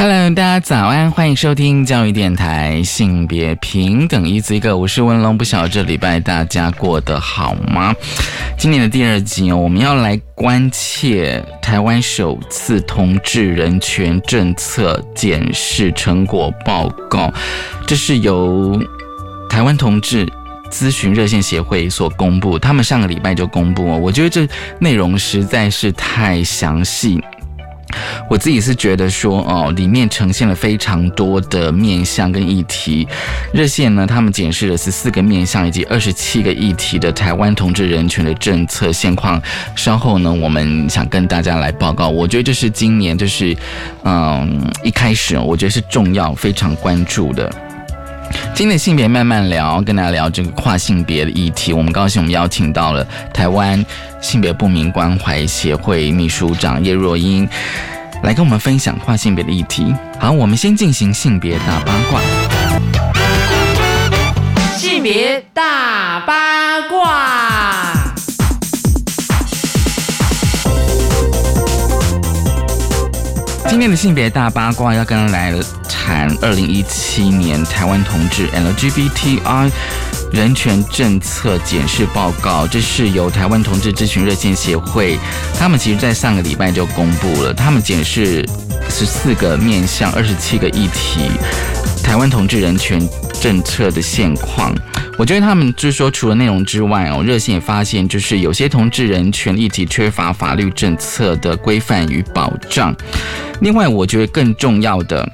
[0.00, 7.92] Hello，大家早安，欢迎收听教育电台性别平等一字一个，我是文龙，不晓得这礼拜大家过得好吗？
[8.56, 17.34] 今年的第二集哦，我们要来关切台湾首次同志人权政策检视成果报告，
[17.84, 18.80] 这是由
[19.50, 20.24] 台湾同志
[20.70, 27.20] 咨询热线协会所公布，他们上个礼拜就公布哦，我觉得这内容实在是太详细。
[28.28, 33.06] 我自己是觉得说，哦，里面呈现了非常多的面向跟议题。
[33.52, 39.40] 热线呢，他们检视了十四个面向以及二十七个议题的台湾同志人群的政策现况。
[39.76, 42.08] 稍后呢，我们想跟大家来报告。
[42.08, 43.56] 我觉得这是今年，就是
[44.04, 47.67] 嗯，一开始我觉得是重要、非常关注的。
[48.54, 51.72] 今天的性别慢慢聊，跟大家聊这个跨性别的议题。
[51.72, 53.84] 我们高兴，我们邀请到了台湾
[54.20, 57.48] 性别不明关怀协会秘书长叶若英，
[58.24, 59.94] 来跟我们分享跨性别的议题。
[60.18, 62.20] 好，我们先进行性别大八卦。
[64.76, 68.14] 性别大八卦。
[73.68, 75.52] 今天的性别大八卦要跟来
[76.40, 79.70] 二零一七年台湾同志 LGBTI
[80.32, 85.18] 人权政策检视报告，这是由台湾同志咨询热线协会，
[85.58, 88.44] 他们其实在上个礼拜就公布了，他们检视
[88.88, 91.30] 十四个面向二十七个议题，
[92.02, 93.00] 台湾同志人权
[93.40, 94.74] 政策的现况。
[95.16, 102.94] 我觉得他们就是说，除了内容之外哦，热线也发现，就是有些同志人权议题缺乏法律政策的规范与保障。
[103.60, 105.28] 另外，我觉得更重要的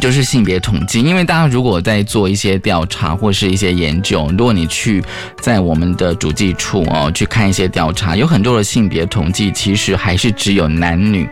[0.00, 5.02] 就是性别统计，因为大家如果在做一些调查或是一些研究，如果你去
[5.40, 11.28] 在我们的主计处哦去看一些调查，有很多的性别统计其实还是只有男女，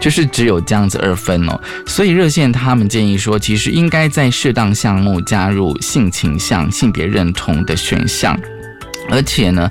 [0.00, 1.60] 就是只有这样子二分哦。
[1.86, 8.38] 所以热线他们建议说，其实应该在适当项目加入性倾向、性别认同的选项，
[9.10, 9.70] 而且呢。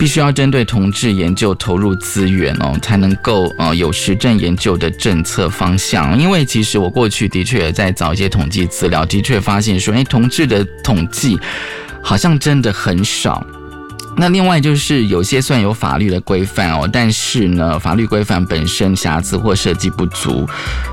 [0.00, 6.18] 必须要针对同志研究投入资源哦，才能够呃有实证研究的政策方向。
[6.18, 11.38] 因为其实我过去的确也在找一些统计资料，的确发现说，哎，同志的统计
[12.02, 13.46] 好像真的很少。
[14.16, 20.48] 那另外就是有些算有法律的规范哦，但是呢，法律规范本身瑕疵或设计不足。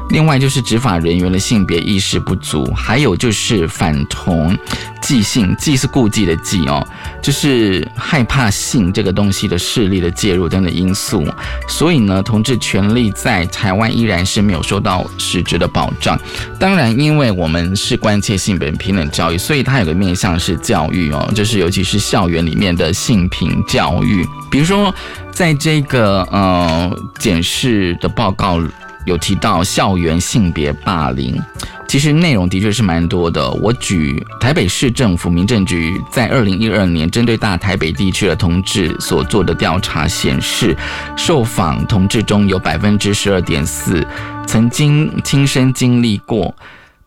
[0.09, 4.57] 另外就是执法人员的性别意识不足，还有就是反同
[5.01, 6.85] 忌性，忌是顾忌的忌哦，
[7.21, 11.25] 就是害怕性这个东西的势力的介入等等因素。
[11.67, 16.17] 所以呢，同志权利在台湾依然是没有受到实质的保障。
[16.57, 24.27] 当然，因为我们是关切性别平等教育，所以它有个面向是教育哦，就是尤其是校园里面的性平教育。
[24.51, 24.93] 比如说，
[25.31, 28.59] 在这个呃检视的报告。
[29.05, 31.41] 有提到校园性别霸凌，
[31.87, 33.49] 其实内容的确是蛮多的。
[33.49, 40.75] 我举台北市政府民政局在二零一二年针对大台北地区的同志所做的调查显示，
[41.15, 44.05] 受访同志中有百分之十二点四
[44.45, 46.53] 曾经亲身经历过。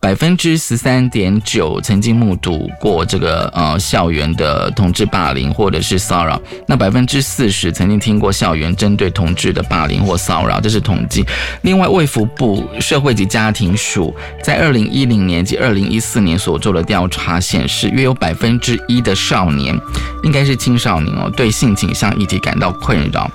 [0.00, 11.22] 百分之十三点九曾经目睹过这个呃校园的同志霸凌或者是骚扰，那百分之四十曾经听过校园针对同志的霸凌或骚扰，这是统计。
[11.60, 19.78] 另外，卫福部社会及家庭署在二零一零年及二零一四年所做的调查显示，约有百分之一的少年，
[20.22, 23.30] 应该是青少年哦，对性倾向议题感到困扰。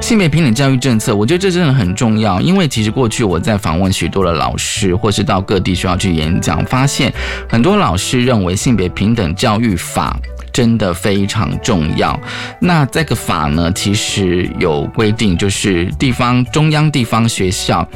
[0.00, 7.12] 性别平等教育政策，我觉得这真的很重要，因为其实过去我在访问许多的老师，或是到各地学校去演讲，发现
[7.48, 10.16] 很多老师认为性别平等教育法
[10.52, 12.18] 真的非常重要。
[12.60, 17.86] 那这个法呢，其实有规定，就是地方中央地方学校。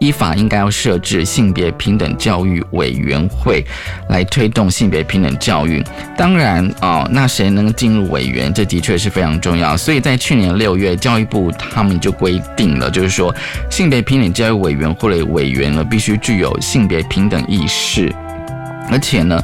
[0.00, 3.62] 依法应该要设置性别平等教育委员会，
[4.08, 5.84] 来推动性别平等教育。
[6.16, 9.76] 当然啊，那谁能进入委员，这的确是非常重要。
[9.76, 13.34] 所以在去年六月，教育部他们就规定了，就是说
[13.70, 18.10] 性别平等教育委员会的委员呢，必须具有性别平等意识，
[18.90, 19.38] 而且呢。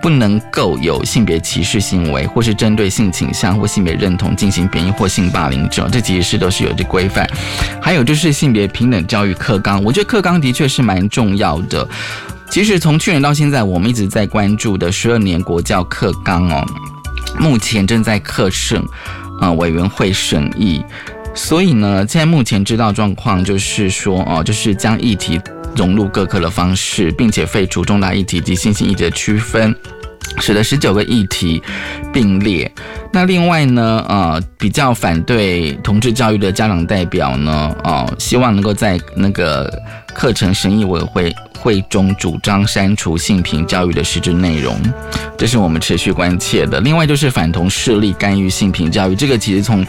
[0.00, 7.28] 不能够有性别歧视行为，或是针对性倾向或性别认同进行贬义或性霸凌者，这其实是都是有这规范。
[7.80, 11.86] 还有就是性别平等教育课纲，我觉得课纲的确是蛮重要的。
[12.50, 16.66] 其实从去年到现在，我们一直在关注的十二年国教课纲哦，
[17.38, 18.82] 目前正在课审，
[19.40, 20.82] 呃，委员会审议。
[21.32, 25.40] 所以呢，现在目前知道状况就是说，哦，就是将议题
[25.76, 29.74] 融入各科的方式，并且废除重大议题及新兴议题的区分，
[30.38, 31.62] 使得十九个议题
[32.12, 32.70] 并列。
[33.12, 39.72] 那另外呢，呃，比较反对同志教育的家长代表呢，哦，希望能够在那个
[40.14, 44.80] 课程审议委员会会中主张删除性平教育的实质内容，
[45.36, 46.80] 这是我们持续关切的。
[46.80, 49.84] 另外就是反同势力干预性平教育，这个其实从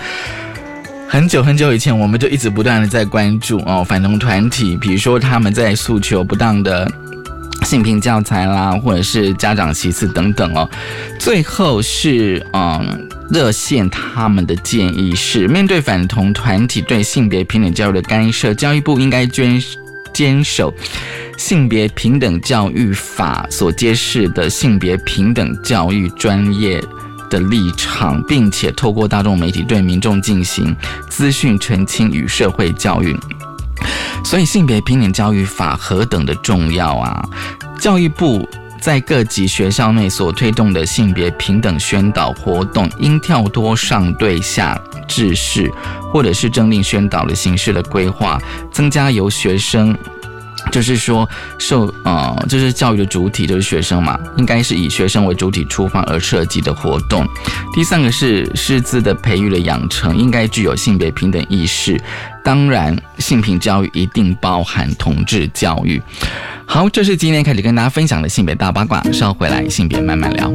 [1.11, 6.89] 很久很久以前，我们就一直不断的在关注哦，反同团体，比如说他们在诉求不当的
[7.65, 10.69] 性平教材啦，或者是家长歧视等等哦。
[11.19, 19.61] 最后是嗯，热线他们的建议是，面对反同团体对性别平等教育的干涉，教育部应该坚
[20.13, 20.73] 坚守
[21.37, 26.81] 性别平等教育法所揭示的性别平等教育专业。
[27.31, 30.75] 的立场，并且透过大众媒体对民众进行
[31.09, 33.17] 资讯澄清与社会教育。
[34.23, 37.27] 所以，性别平等教育法何等的重要啊！
[37.79, 38.47] 教育部
[38.79, 45.71] 在各级学校内所推动的性别平等宣导活动，应跳脱上对下制式，
[46.11, 48.39] 或者是政令宣导的形式的规划，
[48.71, 49.97] 增加由学生。
[50.71, 51.27] 就是说，
[51.57, 57.25] 受呃，就是教育的主体就是学生嘛，应该是以学生为主体出发而设计的活动。
[57.73, 61.99] 第三个是师资的培育的养成，应该具有性别平等意识。
[62.43, 66.01] 当然，性平教育一定包含同志教育。
[66.65, 70.51] 好，这是今天开始跟大家分享的性别大八卦，稍回来性别慢慢聊。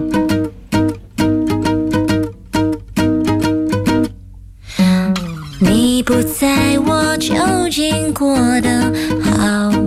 [5.59, 7.35] 你不在我究
[7.70, 8.93] 竟过得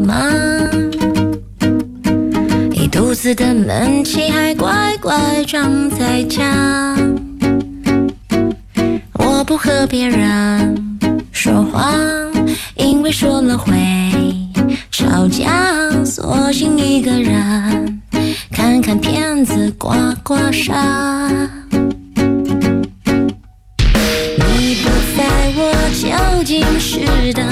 [0.09, 0.15] 吗？
[2.73, 6.95] 一肚子的闷气还乖乖装在家。
[9.13, 10.97] 我不和别人
[11.31, 11.93] 说话，
[12.75, 13.71] 因为说了会
[14.89, 18.01] 吵架，索性一个人
[18.51, 20.73] 看看片子，刮刮痧。
[24.37, 25.21] 你不在
[25.55, 25.61] 我
[25.93, 27.43] 究竟是的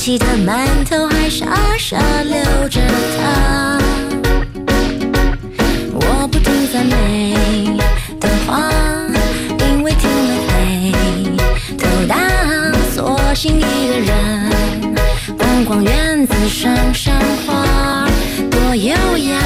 [0.00, 1.46] 那过期的馒头还傻
[1.78, 2.80] 傻留着
[3.18, 3.78] 它。
[5.92, 7.78] 我不听赞美
[8.18, 8.72] 的话，
[9.58, 10.56] 因为听了会
[11.76, 12.16] 头大，
[12.94, 14.50] 索性一个人
[15.36, 17.14] 逛逛院子，赏赏
[17.46, 18.08] 花，
[18.50, 19.38] 多优雅。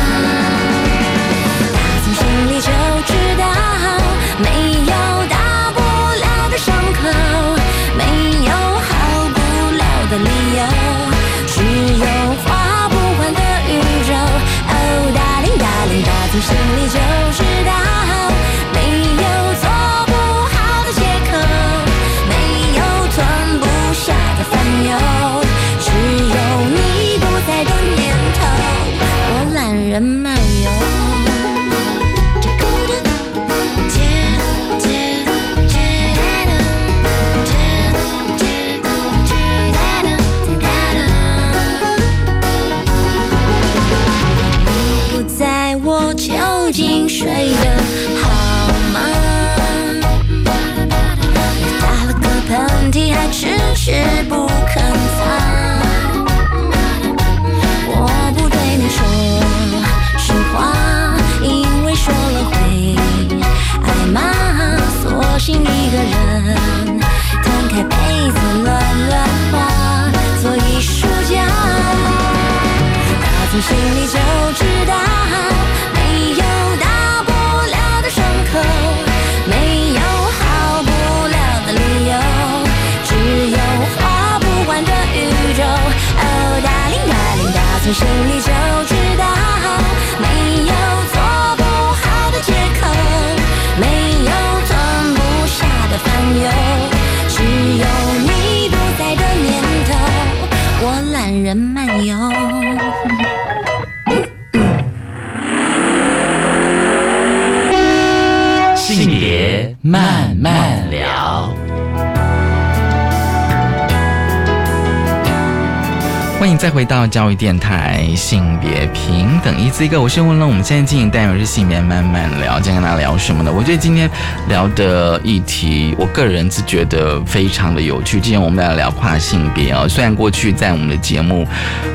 [117.15, 120.45] 教育电台，性别平等一字一个，我是温乐。
[120.45, 123.53] 我们现在进行单元是性别慢慢聊，今天跟大家聊什么呢？
[123.57, 124.11] 我觉得今天
[124.49, 128.21] 聊的议题，我个人是觉得非常的有趣。
[128.21, 131.47] 今天我们来聊跨性别啊，虽然过去在我们的节目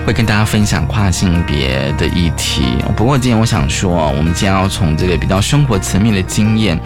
[0.07, 6.79] 会跟大家分享跨性别的议题，不过今天我想说，我们今天要从这个比较生活层面的经验，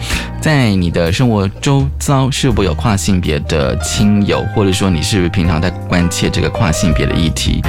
[0.44, 7.62] 在你的生活周遭是否有跨性别的亲友，或者说你是不是平常在关切这个跨性别的议题？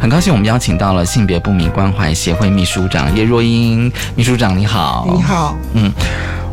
[0.00, 5.04] 很高兴我们邀请到了性别不明关怀协会秘书长叶若英秘书长，你好。
[5.12, 5.90] 你好，嗯，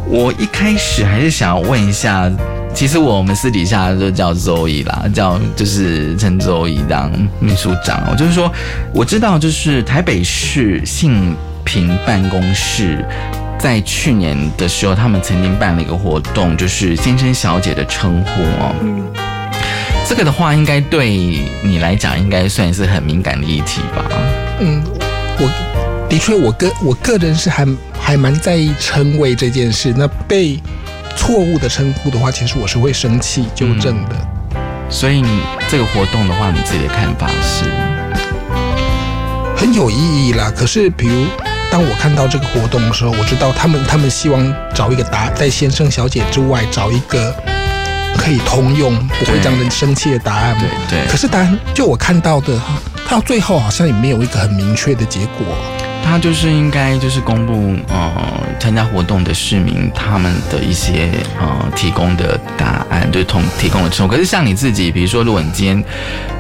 [0.08, 2.28] 我一开始还是想要问一下，
[2.74, 8.02] 其实我们私底下就叫周怡啦，叫就是称周怡当秘书长。
[8.10, 8.52] 我就是说，
[8.92, 13.06] 我知道就是台北市性平办公室。
[13.60, 18.74] 在去年的时候，他们曾经办了一个活动，就是先生小姐的称呼哦。
[18.82, 19.06] 嗯，
[20.08, 21.10] 这个的话，应该对
[21.62, 24.06] 你来讲，应该算是很敏感的议题吧？
[24.62, 24.82] 嗯，
[25.38, 27.68] 我的确，我个我个人是还
[28.00, 29.94] 还蛮在意称谓这件事。
[29.96, 30.58] 那被
[31.18, 34.16] 错误的称呼的话，其实我是会生气纠正的。
[34.90, 37.66] 所以你这个活动的话，你自己的看法是？
[39.56, 40.50] 很有意义啦。
[40.56, 41.26] 可是，比如
[41.72, 47.34] 当我看到这个活动的时候，我知道他们他们希望找一个答，在先生小姐之外找一个
[48.18, 50.58] 可以通用、不会让人生气的答案。
[50.60, 52.60] 对对可是答案，就我看到的，
[53.08, 55.56] 到最后好像也没有一个很明确的结果。
[56.10, 58.12] 他就是应该就是公布呃
[58.60, 61.08] 参加活动的市民他们的一些
[61.40, 64.12] 呃提供的答案，就是同提供的称呼。
[64.16, 65.84] 可是像你自己，比如说如果你今天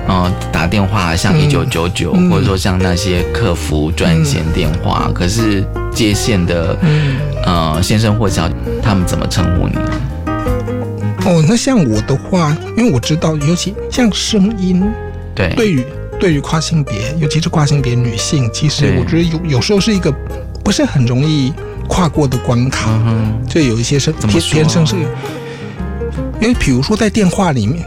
[0.08, 2.32] 呃打电话像一九九九，嗯。
[2.32, 10.02] 或者说像那些客服专线电话，可是接线的嗯，呃先生或小姐，他们怎么称呼你呢？
[11.26, 14.84] 哦，那像我的话，因为我知道，尤其像声音，
[15.36, 15.54] 对。
[15.56, 15.86] 对于
[16.20, 20.14] 对于跨性别，尤其是跨性别女性，其实我觉得有有时候是一个
[20.64, 21.54] 不是很容易
[21.88, 22.90] 跨过的关卡。
[23.06, 24.96] 嗯，就有一些是天天生是，
[26.42, 27.86] 因为比如说在电话里面，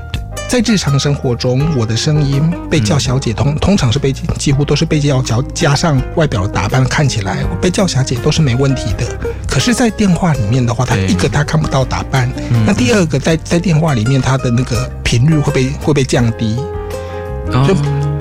[0.48, 9.06] 在日常生活中，我的声音被叫小姐通通常是被几乎都是被叫小加上外表的打扮，看起来被叫小姐都是没问题的。
[9.46, 12.64] 可是，在电话里面的话，他一个他看不到打扮，嗯。
[12.66, 16.56] 那第二个在在电话里面，他的那个频率会被会被降低，
[17.52, 17.66] 哦。
[17.68, 17.74] 就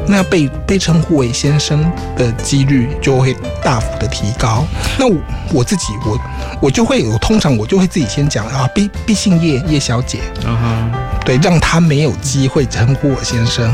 [0.07, 4.65] 那被被称呼为先生的几率就会大幅的提高。
[4.97, 5.15] 那我
[5.53, 6.19] 我自己我
[6.63, 10.91] 我就会我通常我就会自己先讲啊，毕毕姓叶叶小姐，嗯哼。
[11.23, 13.71] 对，让她没有机会称呼我先生。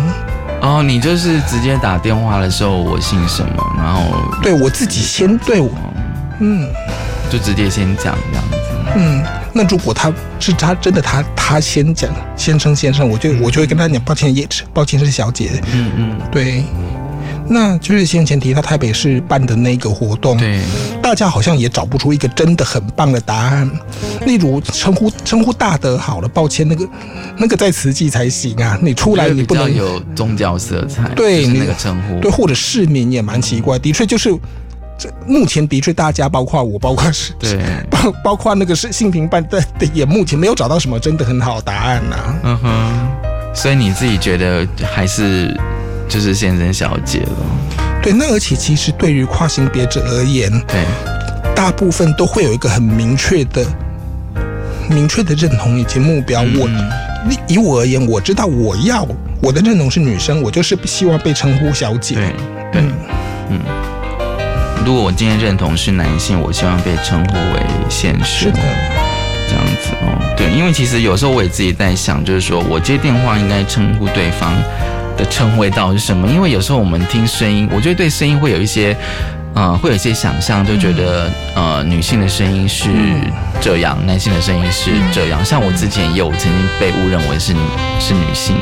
[0.61, 4.01] 哦，你就是直接打电话的时候，我姓什么，然后
[4.43, 5.69] 对我自己先对我，
[6.41, 6.67] 嗯
[7.29, 8.57] 就直接先讲这样子。
[8.97, 9.23] 嗯。
[9.57, 16.63] 那如果他是他真的他他先讲先生先生，我就我就会跟他讲抱歉叶抱歉是小姐，嗯嗯，对。
[17.49, 20.59] 那就是先前提到台北市办的那个活动，对，
[21.01, 23.71] 大家好像也找不出一个真的很棒的答案。
[24.25, 26.85] 例如称呼称呼大德好了，抱歉，那个
[27.37, 34.29] 那个在慈济才行啊，你出来你不能有宗教色彩，对就是那个称呼，对，或者市民也蛮奇怪，的确就是。
[34.97, 43.07] 这目前的确，大家包括我，包括是对， 包包括那个是性平办的，的也目前没有找到什么真的很好的答案呐、嗯哼，
[43.53, 45.55] 所以你自己觉得还是
[46.09, 50.83] 就是先生小姐了，对，那而且其实对于跨性别者而言，对，
[51.55, 53.65] 大部分都会有一个很明确的、
[54.89, 56.41] 明确的认同以及目标。
[56.41, 56.89] 我嗯
[57.29, 59.05] 以以我而言，我知道我要
[59.41, 62.15] 我的认同是女生，我就是希望被称呼小姐。
[62.15, 62.25] 对
[62.71, 62.81] 对，
[63.49, 63.59] 嗯。
[64.85, 68.25] 如果我今天认同是男性，我希望被称呼为先生。
[68.25, 68.59] 是的，
[69.49, 74.53] 这样子哦，对，因为其实有时候我也自己在想，就是说我接电话应该称呼对方
[75.17, 76.27] 的称谓到底是什么？
[76.27, 78.95] 因为有时候我们听声音，我觉得对声音会有一些，
[79.55, 82.89] 呃，会有一些想象，就觉得、呃，女性的声音是
[83.59, 85.43] 这样，男性的声音是这样。
[85.43, 87.53] 像我之前也有曾经被误认为是
[87.99, 88.55] 是女性，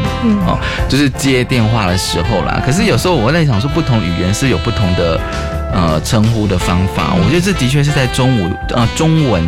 [0.48, 0.58] 哦，
[0.88, 2.62] 就是接电话的时候啦。
[2.66, 5.20] 可是有时候我在想说，不同语言是有不同的
[5.76, 7.14] 呃称呼的方法。
[7.14, 9.48] 我觉得这的确是在中文呃中文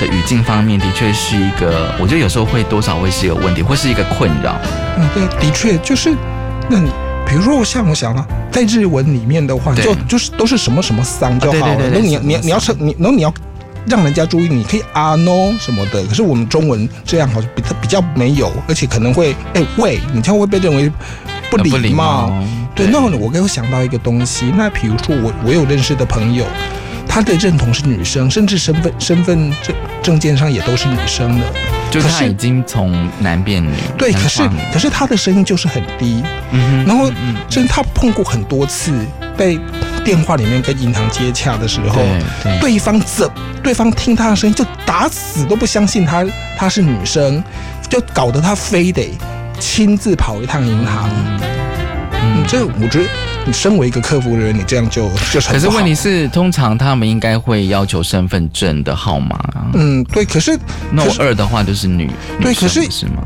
[0.00, 4.56] 的语境方面，的确是一个，我觉得有时候会多少会是有问题，或是一个困扰。
[4.96, 6.14] 嗯，对，的确就是，
[6.70, 6.88] 那你
[7.28, 11.72] 比如说我像我想啊，在日文里面的话，就就是都是什么什么桑就好了。
[11.72, 13.34] 啊对对对对然后你你你要桑称你，然后你要
[13.86, 16.02] 让人家注意，你可以啊 no 什么的。
[16.06, 20.90] 可是我们中文这样好像比较比较没有，而且可能会哎喂，你这样会被认为
[21.50, 22.32] 不礼貌。
[22.74, 26.44] 貌对，那我给我想到一个东西，那比如说我我有认识的朋友，
[27.08, 31.46] 他的认同是女生，甚至身份身份证证件上也都是女生的。
[31.90, 37.08] 就是可是他已经从男变女，对，可是可是他的声音就是很低，嗯哼然后
[37.48, 38.92] 真的他碰过很多次
[39.36, 39.60] 被
[40.04, 42.60] 电话里面跟银行接洽的时候，对对。
[42.60, 43.30] 对方怎
[43.62, 46.26] 对方听他的声音就打死都不相信他
[46.58, 47.40] 她是女生，
[47.88, 49.16] 就搞得他非得
[49.60, 51.08] 亲自跑一趟银行。
[51.08, 51.40] 嗯，
[52.46, 53.08] 这我觉得
[53.46, 59.66] 你身为一个客服人员，你这样就就是很可是问题是，通常他们应该会要求身份证的号码啊。
[59.74, 60.58] 嗯，对，可是
[60.92, 63.22] 那我二的话就是女，对可是是吗？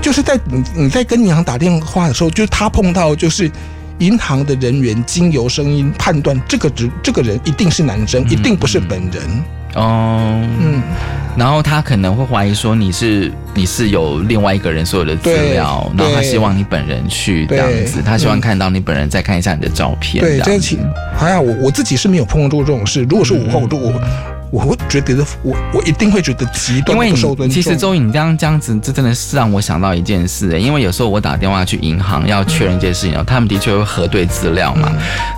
[0.00, 3.50] 就是在你你在跟银行打电话的时候，就是他碰到就是
[3.98, 9.22] 银行的人员经由声音判断这个人这个人一定是男生，一定不是本人。
[9.74, 10.80] 哦，嗯，
[11.36, 20.22] 然后他可能会怀疑说你是你是有另外一个人所有的资料，然后他希望你本人去这样子，他希望嗯看到你本人，再看一下你的照片。
[20.24, 23.02] 对，这样子这个其还好，我我自己是没有碰过这种事。
[23.10, 23.92] 如果是我我就我
[24.54, 27.48] 我会觉得我我一定会觉得极端受尊重。
[27.48, 34.92] 你其实周颖你这样这样子，这真的是让我想到一件事、欸，因为有时候我打电话去银行要确认一件事情哦，他们的确会核对资料嘛。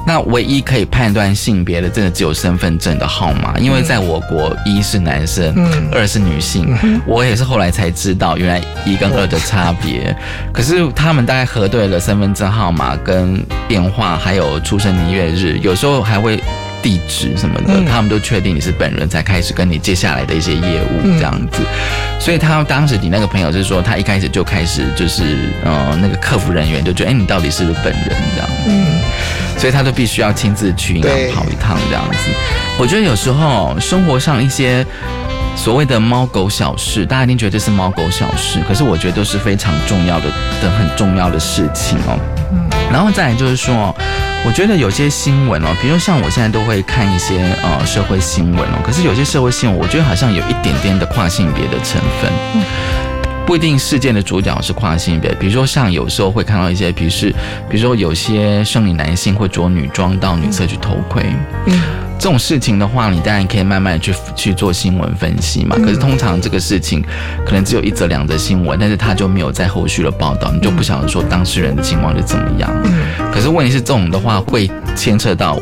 [0.06, 6.76] 那唯一可以判断性别的，真的只有身份证的号码，因为在我国一是男生，嗯二是女性。
[7.06, 10.14] 我也是后来才知道，原来一跟二的差别。
[10.52, 16.38] 可是他们大概核对了身份证号码、跟电话，还有出生年月日，有时候还会。
[16.82, 21.60] 地址什么的，嗯他们都确定你是本人，才开始跟你接下来的一些业务嗯这样子。
[22.18, 28.04] 所以他当时你那个朋友是说，他一开始就开始就是呃那个客服人员就觉得，哎、你到底是不是本人
[28.34, 28.48] 这样？
[28.68, 29.00] 嗯，
[29.58, 32.16] 所以他就必须要亲自去银行跑一趟这样子。
[32.78, 34.84] 我觉得有时候生活上一些
[35.56, 40.26] 所谓的猫狗小事，大家一定觉得这是猫狗小事，可是我觉得都是非常重要的
[40.62, 42.16] 的很重要的事情哦。
[42.92, 43.92] 然后再来就是说，
[44.46, 52.30] 我觉得有些新闻哦，比如像我现在都会看一些呃社会新闻哦，可是有些社会新闻，我觉得好像有一点点的跨性别的成分。
[53.44, 57.30] 不一定事件的主角是跨性别，比如说像有时候会看到一些，比如是，
[57.68, 61.24] 比如说有些生理男性会着女装到女厕去偷窥，
[61.66, 61.80] 嗯
[62.18, 65.76] 这种事情的话，你当然可以慢慢地去去做新闻分析嘛。
[65.76, 67.04] 可是通常这个事情
[67.44, 72.70] 可能只有一则两则新闻，但是他就没有在后续的报道，你就不晓得说当事人的情况是怎么样。
[73.32, 75.58] 可是问题是这种的话会牵扯到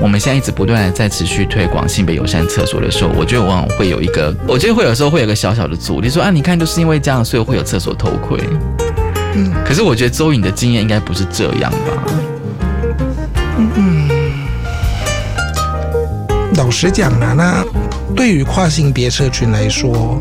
[0.00, 8.40] 我们现在一直不断的在持续推广性别友善厕所的时候，我觉得往往会有一个，我觉得会有时候会有个小小的阻力，说啊，你看就是因为这样，所以会有厕所偷窥。
[9.34, 12.02] 嗯可是我觉得周颖的经验应该不是这样吧？
[16.56, 17.62] 老实讲啊，那
[18.14, 20.20] 对于跨性别社群来说，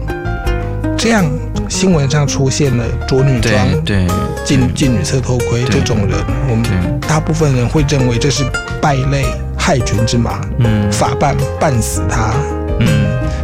[0.97, 1.25] 这样
[1.69, 4.05] 新闻上出现了着女装对
[4.43, 6.19] 进进女厕偷窥这种人，
[6.49, 8.43] 我们，大部分人会认为这是
[8.81, 9.25] 败类、
[9.57, 10.91] 害群之马，嗯。
[10.91, 12.33] 法办办死他。
[12.81, 12.87] 嗯。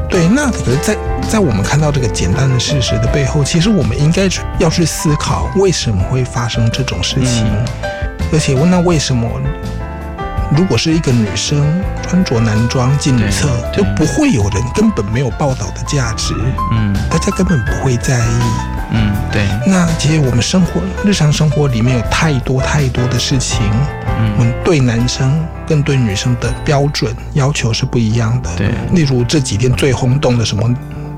[0.10, 0.98] 对，那可是在，
[1.30, 7.48] 在我们看到这个简单的事实的背后，其实我们应该去要去思考为什么会发生这种事情，
[8.34, 9.30] 而且问那为什么，
[10.56, 16.34] 如果是一个女生穿着男装进女厕，就不会有人根本没有报道的价值，
[16.74, 16.94] 嗯。
[17.10, 18.42] 大家根本不会在意。
[18.94, 23.60] 嗯，对，那其实我们生活日常生活里面有太多太多的事情，
[24.20, 24.34] 嗯。
[24.38, 28.50] 我们对男生跟对女生的标准要求是不一样的。
[28.58, 28.72] 对。
[28.92, 30.70] 例如这几天最轰动的什么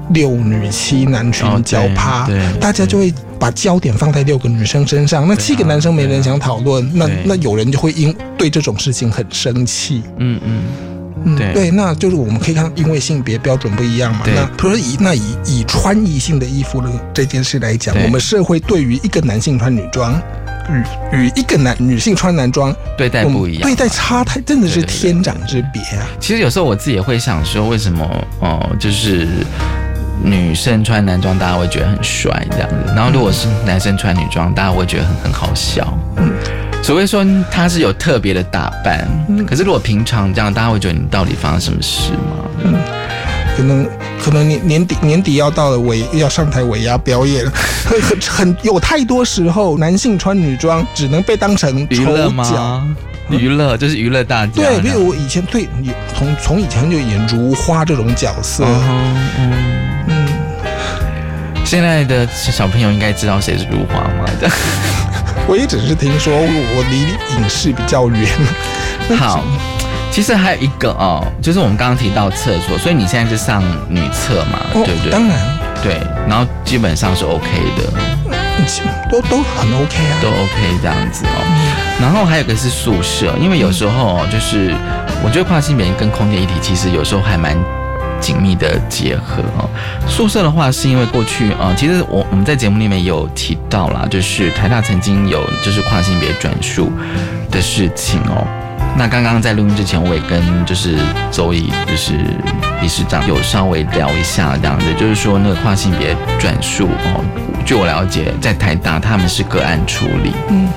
[0.10, 10.04] 六女七男群交趴，对大家就会把焦点放在六个女生身上，那七个男生没人想讨论，那那有人就会因对这种事情很生气。
[10.18, 10.64] 嗯嗯
[11.26, 14.26] 嗯，对对，那就是我们可以看，因为性别标准不一样嘛。
[14.26, 20.22] 那比如说以那以以穿异性的衣服的这件事来讲，我们社会对于一个男性穿女装，
[20.70, 26.06] 与与一个男女性穿男装，对待不一样，对待差太真的是天壤之别啊。
[26.20, 28.06] 其实有时候我自己也会想说，为什么
[28.42, 29.30] 哦、就是
[30.24, 35.98] 女生穿男装，大家会觉得很帅这样子，然后如果是男生穿女装，大家会觉得很很好笑。
[36.18, 36.32] 嗯，
[36.82, 39.08] 除非说他是有特别的打扮，
[39.46, 42.46] 可是如果平常这样，大家会觉得你到底发生什么事吗？
[42.64, 42.74] 嗯
[43.56, 43.88] 可能
[44.20, 47.46] 可能年年底年底要到了尾要上台尾牙表演，
[47.86, 52.32] 很很很有太多时候，男性穿女装只能被当成娱乐。
[52.32, 52.84] 吗？
[53.30, 54.54] 娱乐就是娱乐大家。
[54.54, 59.93] 对，比如我以前对也从从以前就演如花这种角色，嗯嗯，嗯，
[61.74, 64.30] 现在的小朋友应该知道谁是如花吗？
[65.50, 67.00] 我也只是听说，我离
[67.36, 68.30] 影视比较远。
[69.18, 69.44] 好，
[70.12, 75.12] 其实还有一个哦，就是我们刚刚提到厕所，所以你现在是上女厕嘛，哦对不对？
[75.12, 75.36] 当然，
[75.82, 77.44] 对，然后基本上是 OK
[77.76, 77.92] 的，
[78.30, 78.34] 嗯
[79.12, 80.14] 都都很 OK 啊。
[80.22, 81.98] 都 OK 这样子哦。
[82.00, 84.76] 然后还有个是宿舍，因为有时候哦就是
[85.26, 87.58] 我觉得跨性别跟空间一体其实有时候还蛮
[88.24, 89.70] 紧密的结合哦。
[90.08, 96.90] 宿舍的话，是因为过去呃，其实我我们在节目里面有提到啦，就是台大曾经有就是跨性别转述
[97.52, 98.48] 的事情哦。
[98.96, 100.96] 那刚刚在录音之前，我也跟就是
[101.32, 102.14] 周乙就是
[102.80, 107.26] 理事长有稍微聊一下这样子，就是说那个跨性别转述哦，
[107.66, 110.70] 据我了解，在台大他们是个案处理，嗯，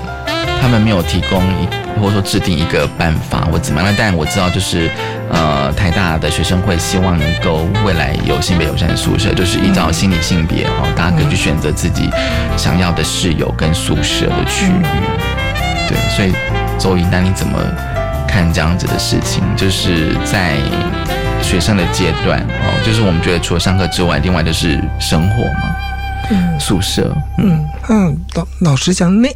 [0.61, 1.67] 他们没有提供一
[2.01, 4.91] 或者说制定一个办法或怎么样，但我知道就是
[5.31, 12.11] 呃台大的学生会希望能够未来有性别友善宿舍，就是依照心理性别哦，大家可以去选择自己
[12.57, 14.83] 想要的室友跟宿舍的区域。
[15.89, 16.33] 对，所以
[16.79, 17.59] 周颖，那你怎么
[18.27, 19.43] 看这样子的事情？
[19.57, 20.57] 就是在
[21.41, 25.77] 学生的阶段哦，就是我们觉得除了上课之外，另外就是生活嘛，
[26.31, 29.29] 嗯宿舍，嗯嗯，老老实讲，那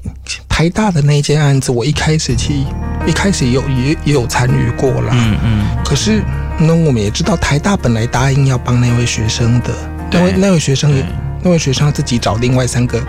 [0.50, 2.66] 台大的那件案子，我一开始其
[3.06, 5.08] 一开始也有也也有参与过啦。
[5.12, 6.22] 嗯嗯，可是
[6.58, 9.70] 那我们也知道，台大本来答应要帮那位学生的，
[10.12, 11.02] 那位那位学生对。
[11.42, 13.02] 那位学生自己找另外三个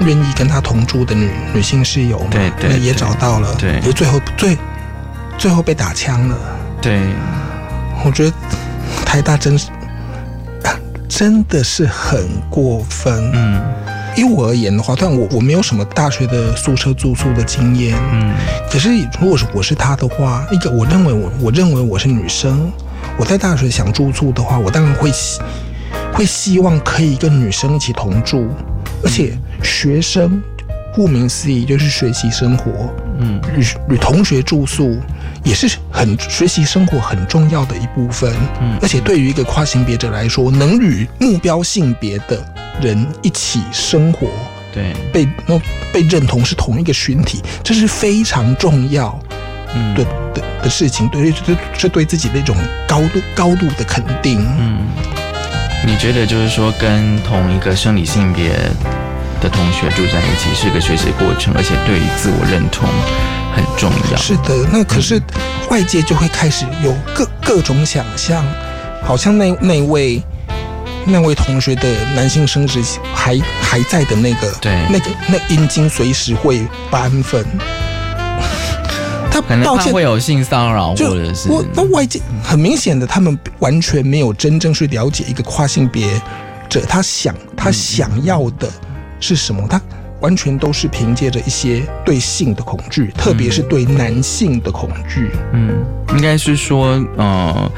[0.00, 3.80] 愿意跟他同住的女女性室友嘛，对对那也找到了，对。
[3.80, 4.58] 可是最后最
[5.38, 6.36] 最后被打枪了。
[6.82, 7.00] 对，
[8.04, 8.36] 我觉得
[9.06, 9.70] 台大真是
[10.64, 10.76] 啊
[11.08, 13.32] 真的是很过分。
[13.32, 13.62] 嗯
[14.16, 17.96] 以我而言的话，但我我没有什么大学的宿舍住宿的经验。
[18.12, 18.34] 嗯
[18.70, 22.70] 可是如果是我是他的话，一个我认为我我认为我是女生，
[23.18, 25.40] 我在大学想住宿的话，我当然会希
[26.12, 28.48] 会希望可以跟女生一起同住，
[29.02, 30.40] 而且学生
[30.94, 34.96] 顾名思义就是学习生活，嗯与与同学住宿
[35.44, 38.32] 也是很学习生活很重要的一部分。
[38.60, 42.42] 嗯而且对于一个跨性别者来说，能与目标性别的
[42.80, 44.28] 人一起生活，
[44.72, 45.60] 对，被那
[45.92, 49.18] 被认同是同一个群体，这是非常重要
[49.74, 54.40] 嗯的的的事情，对对，是对自己的一种高度高度的肯定。
[54.58, 54.78] 嗯，
[55.86, 58.50] 你觉得就是说跟同一个生理性别
[59.40, 62.88] 的同学住在一起是个学习过程，而且对于自我认同
[63.54, 64.16] 很重要。
[64.16, 65.20] 是的，那可是
[65.70, 68.44] 外界就会开始有各各种想象，
[69.02, 70.22] 好像那那位
[71.04, 76.60] 那位同学的男性生殖器还还在的那个，对那个那阴茎随时会
[76.90, 77.44] 斑分。
[79.32, 86.20] 他可能他会有性骚扰，或就者是我那外界很明显的，他们完全没有真正去了解一个跨性别
[86.68, 88.68] 者他想他想要的
[89.20, 89.80] 是什么，他
[90.20, 95.30] 完全都是凭借着一些对性的恐惧，特别是对男性的恐惧。
[95.52, 95.82] 嗯，
[96.14, 97.72] 应该是说，呃，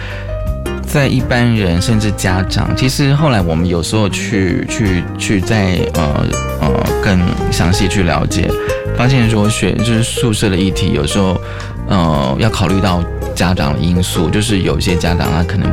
[0.86, 6.26] 在一般人甚至家长，其实后来我们有时候去去去在呃
[6.60, 6.70] 呃
[7.02, 8.50] 更详细去了解，
[8.96, 11.40] 发现说学就是宿舍的议题，有时候
[11.88, 13.02] 呃要考虑到
[13.34, 15.70] 家长的因素，就是有些家长他可能。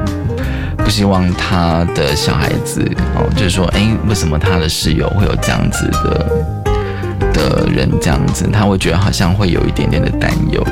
[0.82, 2.82] 不希望他的小孩子
[3.13, 6.59] 哦，就是说，哎，为什么他的室友会有这样子的
[7.34, 10.63] 的人这样子，他会觉得好像会有一点点的担忧，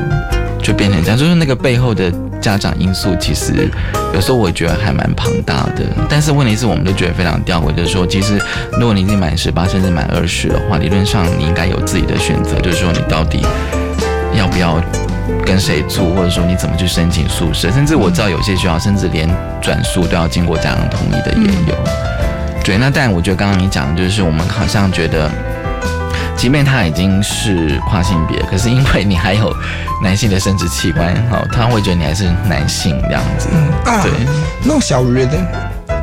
[0.61, 1.17] 就变成这样。
[1.17, 3.69] 就是那个背后的家长因素，其实
[4.13, 5.83] 有时候我觉得还蛮庞大的。
[6.09, 8.39] 但是问题是，我们都觉得非常吊诡，就是说，其实
[8.73, 13.45] 如果你已经满十八，甚至满二十的话，理论上你应该有自己的选择，就是说你到底
[14.33, 14.81] 要不要。
[15.45, 19.29] 跟谁住，或者说你怎么去申请宿舍，甚至我知道有些学校甚至连
[19.61, 21.75] 转宿都要经过家长同意的也有。
[22.65, 25.31] 对，那但我觉得刚刚你讲的就是我们好像觉得，
[26.37, 29.51] 即便他已经是跨性别，可是因为你还有
[30.03, 33.49] 男性的生殖器官，好，他会觉得你还是男性这样子。
[33.51, 34.11] 嗯啊，对，
[34.63, 35.37] 那小鱼的，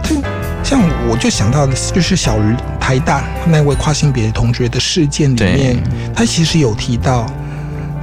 [0.03, 0.17] 就
[0.65, 5.77] 像我就想到的就是小鱼台大那位跨性别同学的事件里面，
[6.15, 7.27] 他其实有提到，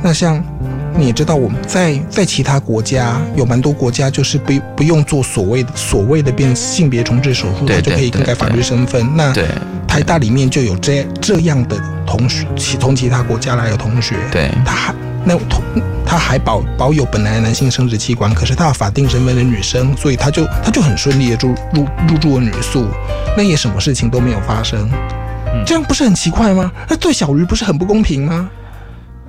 [0.01, 0.41] 那像。
[0.97, 9.15] 你也知道，我们在在其他国家有蛮多国家，就是不不用做所谓的所谓的变性别重置手术，他就可以更改法律身份。
[9.15, 9.33] 那
[9.87, 15.63] 台大里面就有这这样的同学，其从其他国家来的同学，对他还那同
[16.05, 22.85] 他还保保有本来的男性生殖器官，可是他的法定身份的女生，所以他就他就很顺利的入入入住了女宿，
[23.37, 24.89] 那也什么事情都没有发生，
[25.53, 26.71] 嗯这样不是很奇怪吗？
[26.89, 28.49] 那对小鱼不是很不公平吗？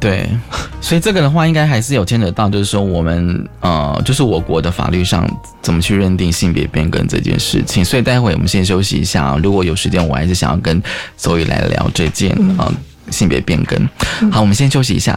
[0.02, 0.28] 对，
[0.82, 5.24] 所以这个的话，应该还是有牵扯到，就是说我们呃，就是我国的法律上
[5.62, 7.84] 怎么去认定性别变更这件事情。
[7.84, 10.82] 所以待会我们先休息一下啊，如果有时间，我还是想要跟
[11.16, 12.68] 所以来聊这件啊
[13.10, 13.88] 性别变更。
[14.32, 15.16] 好，我们先休息一下。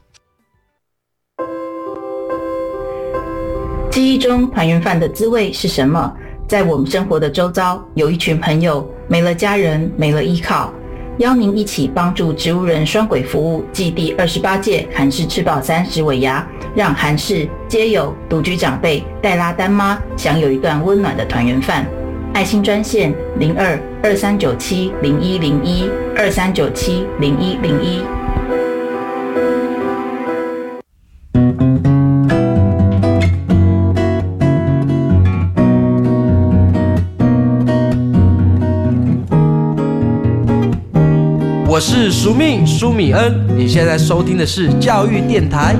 [3.91, 6.09] 记忆中团圆饭的滋味是什么？
[6.47, 10.73] 在我们生活的周遭，有一群朋友没了家人，没了依靠，
[11.17, 21.85] 邀您一起帮助植物人双轨服务暨第二十八届韩式吃饱三十尾牙，让韩式街友、独居长辈、带拉单妈享有一段温暖的团圆饭。
[22.33, 28.01] 爱心专线零二二三九七零一零一二三九七零一零一。
[42.21, 45.75] 我是苏命苏米恩，你现在收听的是教育电台。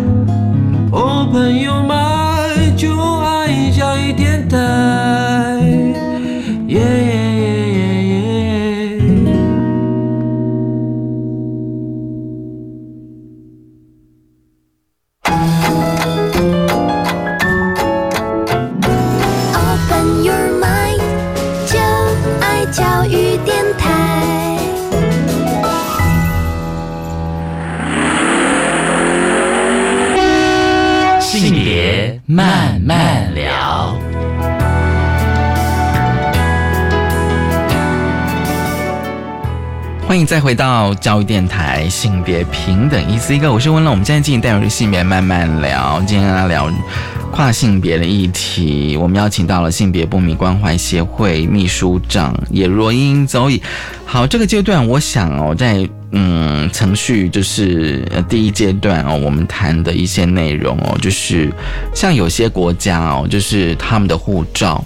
[0.92, 4.58] 哦，朋友们就爱教育电台。
[6.68, 6.80] 耶
[40.32, 43.92] 再回到教育电台性别平等一四一个，我是温乐。
[43.92, 46.72] 我们现在进行带入性别慢慢聊，今天跟大家聊
[47.30, 48.96] 跨性别的议题。
[48.96, 53.62] 我们邀请到了性别不明关怀协会秘书长叶若英 Zoe。
[54.06, 61.52] 好，这个阶段我想哦，在嗯程序就是第一阶段哦，我们谈的一些内容哦，就是
[61.94, 64.82] 像有些国家哦，就是他们的护照。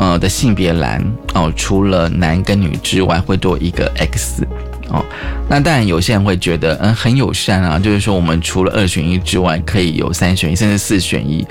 [0.00, 4.46] 呃的性别栏哦，除了男跟女之外，会多一个 X
[4.88, 5.04] 哦。
[5.46, 11.46] 那当然有些人会觉得，嗯，很友善啊，就是说我们除了二选一之外，可以有三选一，甚至四选一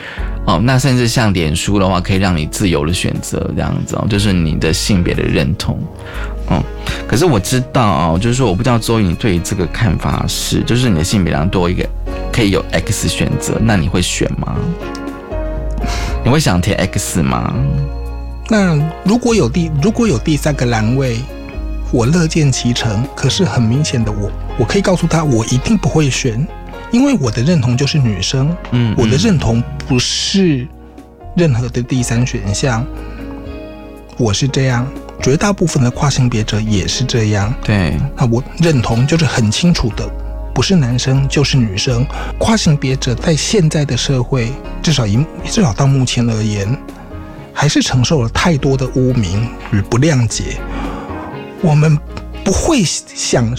[0.47, 0.59] 哦。
[0.63, 5.79] 那甚至像脸书的话，可以让你自由的选择这样子哦，就是你的性别的认同。
[6.47, 6.63] 哦，
[7.07, 11.88] 可是我知道哦，就是说我不知道周颖对于这个看法是，就是你的性别栏多一个
[12.33, 14.55] 可以有 X 选择，那你会选吗？
[16.23, 17.53] 你会想填 X 吗？
[18.49, 21.19] 那如果有第如果有第三个栏位，
[21.91, 23.05] 我乐见其成。
[23.15, 26.47] 可是很明显的我，我可以告诉他，我一定不会选，
[26.91, 30.67] 因为我的认同就是女生，嗯我的认同不是
[31.35, 32.85] 任何的第三选项。
[34.17, 34.85] 我是这样，
[35.21, 37.53] 绝大部分的跨性别者也是这样。
[37.63, 40.09] 对，那我认同就是很清楚的，
[40.53, 42.05] 不是男生就是女生。
[42.39, 46.67] 跨性别者在现在的社会，至少以至少到目前而言，
[47.60, 50.56] 还是承受了太多的污名与不谅解。
[51.62, 52.00] 我们
[52.41, 53.54] 不会想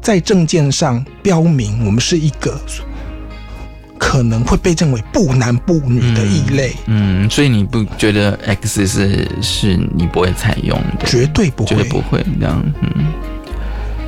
[0.00, 2.56] 在证件上标明我们是一个
[3.98, 11.04] 可能会被认为不男不女的异类，嗯，所以你不觉得 X 是是你不会采用的？
[11.04, 11.88] 绝对不会绝对。
[11.88, 12.62] 不会这样。
[12.82, 13.12] 嗯，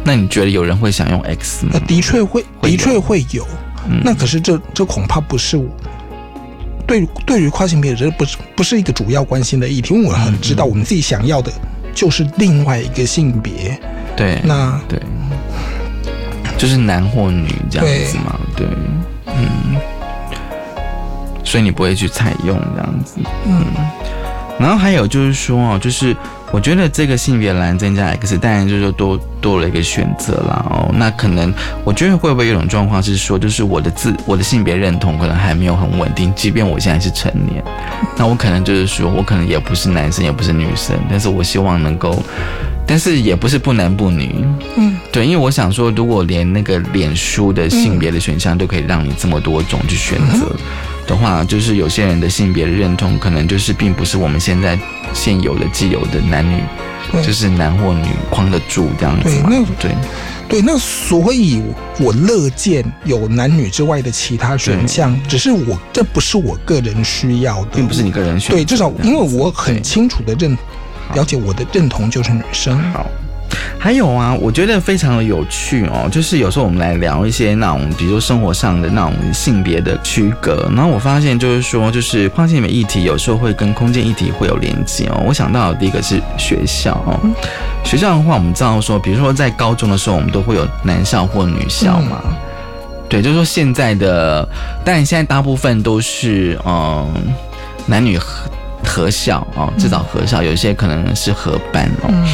[0.04, 1.80] 那你觉得有人会想用 X 吗那？
[1.80, 3.44] 的确会，的确会有。
[3.88, 5.66] 嗯那可是这这恐怕不是我
[6.86, 11.50] 对对于跨性别这不是不是一个主要关心的议题，因为我很知道我们自己想要的
[11.94, 13.78] 就是另外一个性别。
[14.16, 14.98] 对，那对，
[16.56, 18.38] 就是男或女这样子嘛。
[18.56, 18.66] 对，
[19.26, 19.76] 嗯，
[21.44, 23.16] 所以你不会去采用这样子。
[23.46, 23.64] 嗯，
[24.58, 26.16] 然后还有就是说哦，就是
[26.52, 30.90] 我觉得这个性别栏增加 X，当然就是多多了一个选择啦哦。
[30.94, 31.52] 那可能
[31.84, 37.62] 我觉得会不会有一种状况是说，就是我的自我的性别认同可能还没有很稳定，即便我现在是成年，
[38.16, 42.22] 那我可能就是说我可能也不是男生也不是女生，但是我希望能够
[42.86, 44.44] 但是也不是不男不女。
[44.76, 50.54] 嗯，对，因为我想说，如果连那个脸书的性别的选项都可以让你这么多种去选择
[51.06, 54.78] 的话，就是有些人的性别的认同可能就是并不是我们现在
[55.14, 56.60] 现有的既有的男女，
[57.22, 59.48] 就是男或女框得住这样子嘛。
[59.48, 59.94] 对那对
[60.48, 61.62] 对，那所以
[61.98, 70.56] 我乐见有男女之外的其他选项，只是我这不是我个人需要的，并不是你个人选择对，至少因为我很清楚的认
[71.14, 72.78] 了解我的认同就是女生。
[72.92, 73.06] 好。
[73.78, 85.22] 还有啊，我觉得非常的有趣哦，就是有时候我们来聊一些那种，比如说生活上的那种性别的区隔，然后我发现就是说，就是跨性别议题有时候会跟空间议题会有连接哦。
[85.26, 87.20] 我想到的第一个是学校哦，
[87.84, 92.20] 学校的话，我们知道说，比如说在高中的时候，我们都会有男校或女校嘛。
[93.08, 94.48] 对，就是说现在的，
[94.84, 97.08] 当然现在大部分都是嗯
[97.86, 98.50] 男女合
[98.84, 102.08] 合校哦，至少合校，有一些可能是合班哦。
[102.08, 102.26] 嗯，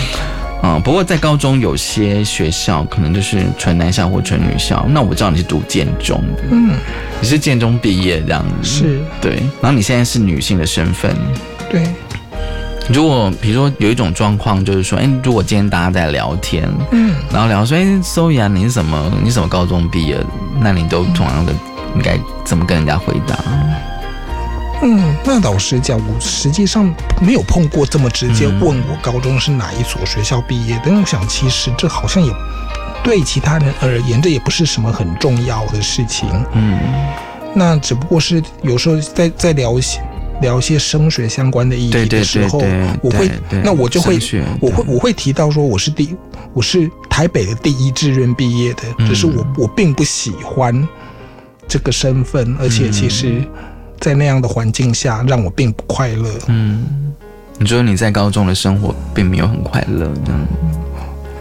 [0.85, 4.87] 不过在高中有些学校可能就是纯男校或纯女校。
[4.89, 6.75] 那我知道你是读建中的，嗯，
[7.21, 9.43] 你是建中毕业这样子，是对。
[9.61, 11.17] 然后你现在是女性的身份，
[11.69, 11.87] 对，
[12.89, 19.13] 如果比如说有一种状况，就是说，哎，如果今天大家在聊天，嗯，然后聊说，哎，周雅，你是什么？
[19.23, 20.17] 你什么高中毕业？
[20.61, 21.53] 那你都同样的
[21.97, 23.37] 应该怎么跟人家回答？
[24.83, 30.89] 嗯，那老实讲，我实际上没有碰过这么直接问我高中是哪一所学校毕业的。
[30.89, 32.33] 因为我想，其实这好像也
[33.03, 36.29] 对其他人而言，这也不是什么很重要的事情。
[36.53, 36.79] 嗯，
[37.55, 40.01] 那只不过是有时候在在聊一些
[40.41, 44.19] 聊一些升学相关的议题的时候，对对我会对对那我就会
[44.61, 46.17] 我会我会提到说我是第
[46.53, 50.87] 我是台北的第一志愿毕业的，嗯只是我我并不喜欢
[51.69, 53.43] 这个身份，而且其实，
[54.03, 56.29] 在那样的环境下，让我并不快乐。
[56.49, 56.85] 嗯，
[57.57, 60.41] 你说你在高中的生活并没有很快乐，这样。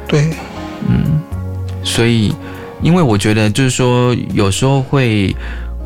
[0.07, 0.29] 对，
[0.87, 1.19] 嗯，
[1.83, 2.33] 所以，
[2.83, 5.35] 因为我觉得就是说，有时候会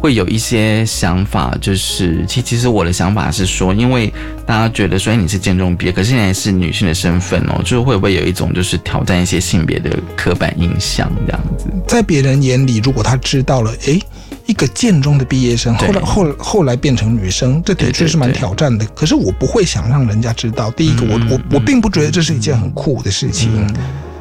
[0.02, 4.14] 会有一些想法，就是其其实我的想法是说，因为
[4.46, 11.68] 大家觉得虽然，你是建中毕业，可是现在是女性的身份哦，就是会不会有一种就是挑战一些性别的刻板印象这样子？
[11.88, 14.02] 在别人眼里，如果他知道了，诶，
[14.46, 18.86] 一个建中的毕业生，后来后后来变成女生，这的确是蛮挑战的。
[18.96, 20.70] 可是我不会想让人家知道。
[20.72, 23.68] 第一个，我嗯我我并不觉得这是一件很酷的事情，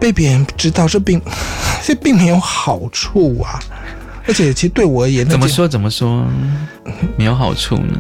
[0.01, 1.21] 被别人知道， 这并
[1.83, 3.61] 这并没有好处啊。
[4.27, 6.27] 而且，其实对我而言，怎么说怎么说
[7.17, 7.99] 没有好处呢？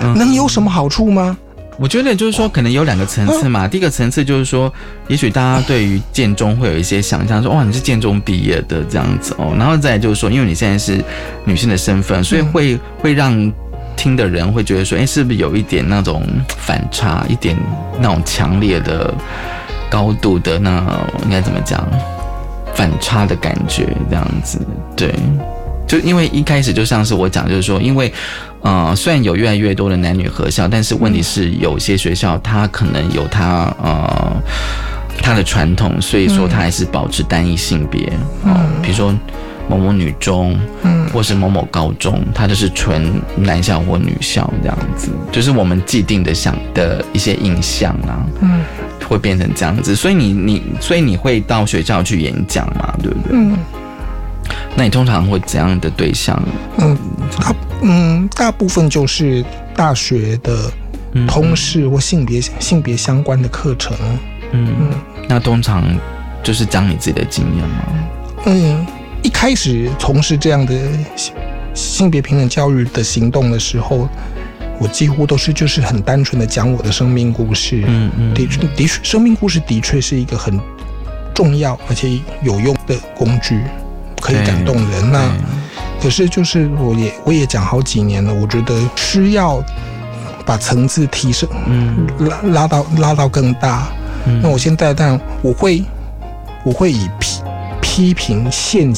[0.00, 1.36] 嗯能有什么好处吗？
[1.78, 3.68] 我觉得就是说，可能有两个层次嘛。
[3.68, 4.72] 第一个层次就是说，
[5.06, 9.54] 也许大家对于建中会有一些想象，说哇，你是建中毕业的这样子哦。
[9.56, 11.02] 然后再就是说，因为你现在是
[11.44, 13.52] 女性的身份，所以会会让
[13.96, 16.22] 听的人会觉得说，哎，是不是有一点那种
[16.58, 17.56] 反差，一点
[18.00, 19.14] 那种强烈的
[19.88, 20.84] 高度的那
[21.22, 21.88] 应该怎么讲，
[22.74, 24.58] 反差的感觉这样子，
[24.96, 25.14] 对。
[25.86, 28.12] 就因为一开始就像是我讲，就是说，因为，
[28.62, 34.36] 呃，虽然有越来越多的男女合校，但是问题是有些学校它可能有它呃
[35.22, 38.12] 它的传统，所以说它还是保持单一性别
[38.44, 39.14] 哦，比如说
[39.68, 48.60] 某某女中，嗯或是某某高中，它就是纯男校或女校这样子，就是我们既定的想的一些印象啊，嗯。
[49.08, 53.30] 会变成这样子，所以你你所以你会到学校去演讲嘛，对不对？
[53.32, 53.56] 嗯。
[54.76, 56.38] 那你通常会怎样的对象？
[56.76, 56.94] 嗯，
[57.40, 60.70] 大嗯大部分就是大学的
[61.26, 63.96] 通识或性别性别相关的课程。
[64.52, 64.90] 嗯，
[65.28, 65.84] 那通常
[66.42, 67.84] 就是讲你自己的经验吗？
[68.46, 68.86] 嗯，
[69.22, 70.74] 一开始从事这样的
[71.16, 71.34] 性
[71.74, 74.08] 性别平等教育的行动的时候，
[74.80, 77.84] 我几乎都是就是很单纯的讲我的生命故事。
[77.86, 80.58] 嗯嗯的确的确，生命故事的确是一个很
[81.34, 83.60] 重要而且有用的工具，
[84.20, 85.12] 可以感动人。
[85.12, 85.30] 那
[86.00, 89.62] 可是就是我也我也讲好几年了，我觉得需要
[90.46, 93.88] 把层次提升，嗯拉拉到拉到更大。
[94.26, 95.82] 嗯那我现在但我会
[96.64, 97.40] 我会以批
[97.80, 98.92] 批评现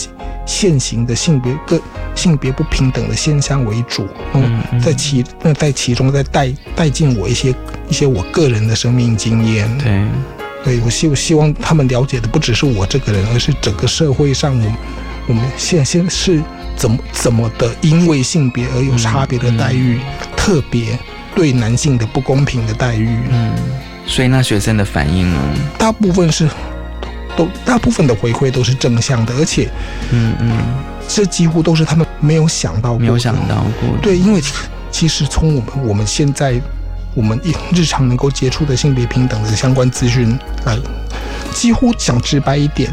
[0.46, 1.80] 现行的性别个
[2.14, 7.54] 性别不平等的现象为主，嗯嗯，在其那在其中再带带进我一些
[7.88, 9.78] 一些我个人的生命经验。
[9.78, 10.06] 对，
[10.64, 14.74] 对我希我希望他们了解的不只是我这个人，而是整个社会上我们
[15.28, 16.42] 我们现现是
[16.76, 20.00] 怎么怎么的因为性别而有差别的待遇，
[20.36, 20.98] 特别
[21.34, 23.18] 对男性的不公平的待遇。
[23.30, 23.52] 嗯，
[24.06, 25.40] 所以那学生的反应呢？
[25.78, 26.48] 大部分是
[27.36, 29.68] 都大部分的回馈都是正向的，而且
[30.10, 30.52] 嗯嗯，
[31.08, 33.96] 这几乎都是他们没有想到过，没有想到过。
[34.02, 34.42] 对，因为
[34.90, 36.60] 其实从我们我们现在
[37.14, 40.76] 我们一日常能够接触的性别平等的相关资讯来
[41.52, 42.92] 几乎讲直白一点，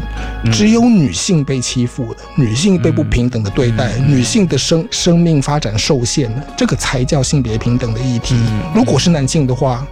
[0.52, 8.34] 只有女性被欺负的，女性被不平等的对待，女性的生生命发展受限了，这个才叫性别平等的议题。
[8.74, 9.86] 如果是男性的话，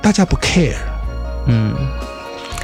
[0.00, 0.74] 大家不 care。
[1.46, 1.74] 嗯，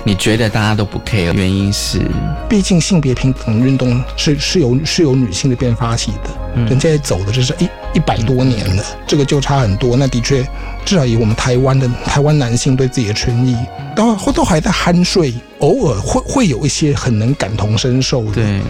[0.04, 2.00] 你觉得大家都不 care，原因是？
[2.48, 9.96] 毕竟性别平等运动是是由是由女性的变发起的，人家走的就是一一百多年了，这个就差很多。
[9.96, 10.42] 那的确，
[10.84, 13.56] 至少以我们台湾的台湾男性对自己的权益，
[13.94, 18.32] 都都还在酣睡，偶尔会会有一些很能感同身受的。
[18.32, 18.60] 对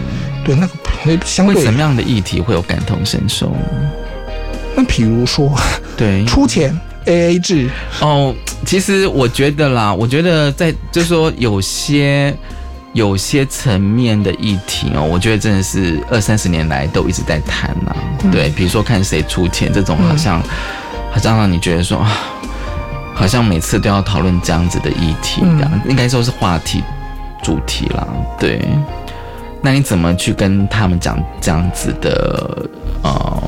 [0.45, 3.51] 对，那个相对什么样的议题会有感同身受？
[4.75, 5.51] 那比如说，
[5.97, 6.77] 对出钱。
[7.05, 7.69] A A 制
[7.99, 8.33] 哦，
[8.65, 12.33] 其实我觉得啦，我觉得在就是说有些
[12.93, 17.95] 有些层面的议题哦，我觉得真的是二三十年来都一直在谈呐。
[18.31, 20.41] 对，比如说看谁出钱这种，好像
[21.11, 22.11] 好像让你觉得说啊，
[23.15, 26.83] 好像每次都要讨论这样子的议题，这样应该说是话题
[27.41, 28.07] 主题啦。
[28.39, 28.61] 对，
[29.61, 32.69] 那你怎么去跟他们讲这样子的
[33.01, 33.43] 呃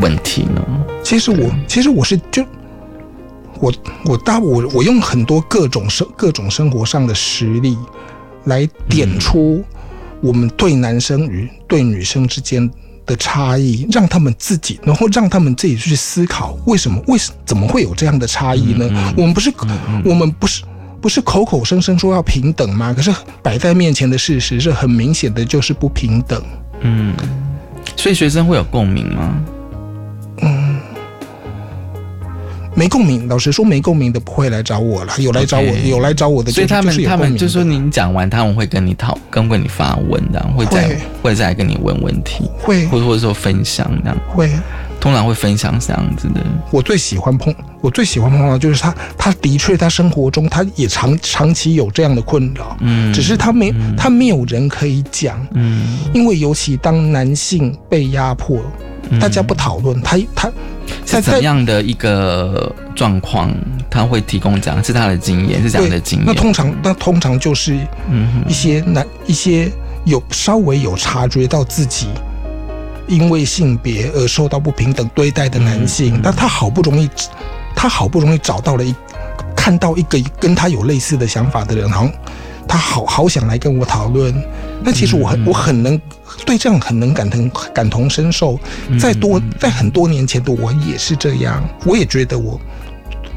[0.00, 0.62] 问题呢？
[1.02, 2.44] 其实我其实我是就。
[3.60, 3.72] 我
[4.04, 7.78] 我大我我用很多各种生各种生活上的实例，
[8.44, 9.64] 来点出
[10.20, 12.70] 我们对男生与对女生之间
[13.06, 19.14] 的差异，让他们自己，然后让他们自己去思考为什么为什怎么会有这样的差异呢？
[19.16, 19.52] 我们不是
[20.04, 20.62] 我们不是
[21.00, 22.94] 不是口口声声说要平等吗？
[22.94, 26.42] 可是摆在面前的事实是很明显的，就是不平等。
[26.80, 27.14] 嗯，
[27.96, 29.44] 所以学生会有共鸣吗？
[32.74, 35.12] 没共鸣，老实说，没共鸣的不会来找我了。
[35.18, 41.34] 有来找我，有来找我的，所以他们他们就说您讲完，他们会跟你讨，跟跟你发问这样，会再会。
[41.34, 42.86] 再跟你问问题，会。
[42.86, 44.48] 或者说分享这样，会
[45.04, 46.40] 通常会分享这样子的。
[46.70, 58.62] 我最喜欢碰，我最喜欢碰到就是他，他的确他生活中他也长长期有这样的困扰，嗯，只是他没他没有人可以讲，嗯，因为尤其当男性被压迫，
[59.20, 60.50] 大家不讨论他他。
[61.04, 63.54] 是怎样的一个状况？
[63.90, 66.26] 他会提供这样是他的经验，是这样的经验。
[66.26, 67.78] 那通常，那通常就是
[68.48, 69.70] 一些男一些
[70.06, 72.06] 有稍微有察觉到自己
[73.06, 77.08] 因为性别而受到不平等对待的男性，但他好不容易，
[77.74, 78.94] 他好不容易找到了一
[79.56, 82.12] 看到一个跟他有类似的想法的人，好像
[82.66, 84.34] 他好好想来跟我讨论。
[84.82, 86.00] 那其实我很我很能。
[86.44, 88.58] 对这样很能感同感同身受，
[88.98, 92.60] 在多在很多年前的我也是这样，我也觉得我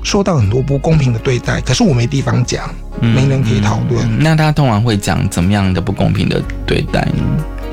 [0.04, 2.68] 受到很多不公平的对待，可是我没地方讲，
[3.00, 4.20] 没人可以讨论。
[4.20, 7.24] 那他通常会讲怎么样的不公平的对待呢？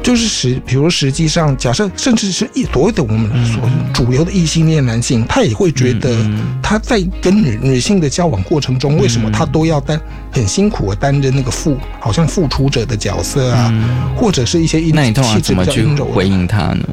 [0.04, 3.62] 就是实，比如实际上，假设甚至是一所谓的我们所
[3.94, 6.14] 主流的异性恋男性，他也会觉得
[6.62, 9.98] 他在跟女女性的交往过程中，为什么他都要担
[10.30, 13.72] 很辛苦的担任那个付好像付出者的角色啊，
[14.14, 16.84] 或者是一些那你通常怎么去回应他呢？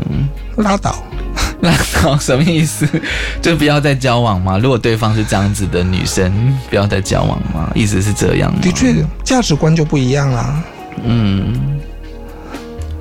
[0.55, 1.03] 拉倒，
[1.59, 2.87] 拉倒，什么意思？
[3.41, 4.57] 就不要再交往吗？
[4.57, 6.31] 如果对方是这样子的女生，
[6.69, 7.69] 不要再交往吗？
[7.75, 8.53] 意思是这样？
[8.61, 10.63] 的确，价值观就不一样啦。
[11.03, 11.81] 嗯。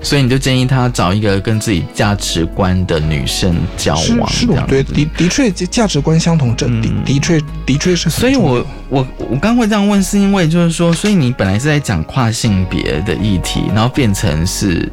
[0.02, 8.08] 所以你就建议他找一个跟自己价值观的女生交往，是是，对，的的确价值观相同，这的的确的确是。
[8.08, 14.90] 所以我我我刚会这样问，是因为就是说，所以你本来是在讲跨性别的议题，然后变成是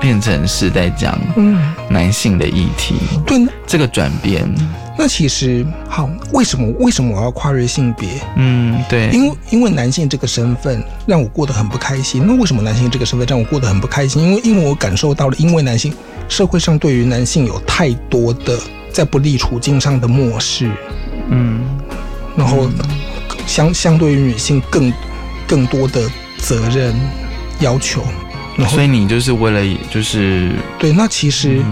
[0.00, 2.94] 变成是在讲嗯男性的议题，
[3.26, 4.48] 对，这个转变。
[4.98, 8.08] 那其实好，为什么为什么我要跨越性别？
[8.36, 12.22] 嗯，对，因为因为男性这个身份让我过得很不开心。
[12.26, 14.22] 那为什么男性这个身份让我过得很不开心？
[14.22, 15.94] 因为因为我感受到了，因为男性
[16.28, 18.58] 社会上对于男性有太多的
[18.92, 20.70] 在不利处境上的漠视，
[21.30, 21.62] 嗯，
[22.36, 22.68] 然后
[23.46, 24.92] 相相对于女性更
[25.46, 26.02] 更多的
[26.36, 26.94] 责任
[27.60, 28.02] 要求。
[28.68, 31.62] 所以你就是为了就是对，那其实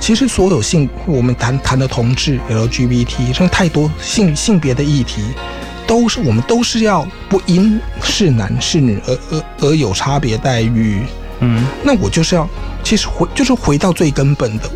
[0.00, 5.22] 其实所有性我们谈谈的同志 LGBT，像太多性性别的议题，
[5.86, 11.02] 都是我们都是要不因是男是女而而而有差别待遇。
[11.40, 12.48] 嗯，那我就是要
[12.82, 14.70] 其实回就是回到最根本的，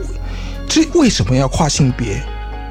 [0.68, 2.22] 这为什么要跨性别？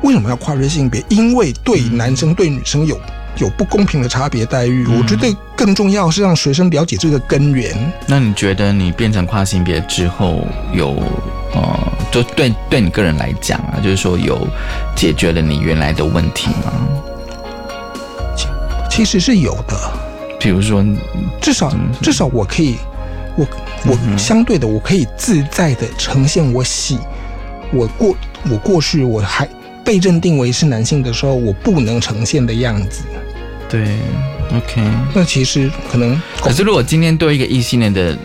[0.04, 1.04] 为什么要跨越性别？
[1.10, 3.00] 因为对男生对女生有。
[3.38, 7.76] 有不公平的差别待遇，我觉得更重要是让学生了解这个根源。
[8.08, 10.96] 那你觉得你变成跨性别之后，有
[11.54, 11.80] 呃，
[12.12, 14.48] 就对对你个人来讲啊，就是说有
[14.96, 16.72] 解决了你原来的问题吗？
[18.90, 19.76] 其实是有的，
[20.40, 20.82] 比如说，
[21.42, 21.70] 至少
[22.02, 22.78] 至少我可以，
[23.36, 23.46] 我
[23.86, 26.98] 我相对的，我可以自在的呈现我喜，
[27.74, 28.16] 我过
[28.50, 29.46] 我过去我还。
[29.86, 33.04] 被认定为是男性的时候，我不能呈现的样子。
[33.70, 33.86] 对
[34.52, 34.82] ，OK。
[35.14, 38.18] 那其实可能，可是如果今天对一个异性恋的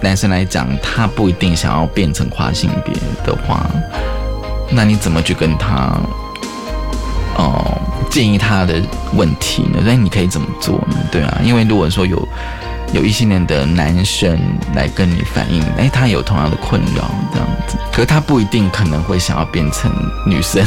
[0.00, 2.94] 男生来讲，他不一定想要变成跨性别
[3.24, 3.68] 的话，
[4.70, 5.98] 那你怎么去跟他，
[7.36, 7.80] 哦，
[8.10, 8.82] 建议他的
[9.14, 9.80] 问题呢？
[9.84, 10.96] 那你可以怎么做呢？
[11.10, 12.28] 对啊，因为如果说有
[12.92, 14.38] 有异性恋的男生
[14.74, 19.90] 来跟你反映，哎，他有同样的困扰这样子，可是他不一定可能会想要变成
[20.26, 20.64] 女生。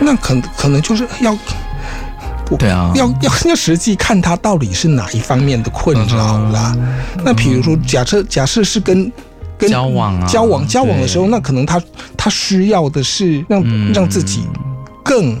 [0.00, 1.36] 那可可能就是要，
[2.58, 6.76] 对啊，要要要实际看他到底是哪一方面的困扰啦。
[7.24, 9.12] 那比如说，假设假设是跟
[9.56, 11.80] 跟交往啊，交往交往的时候，那可能他
[12.16, 14.48] 他需要的是让让自己
[15.04, 15.38] 更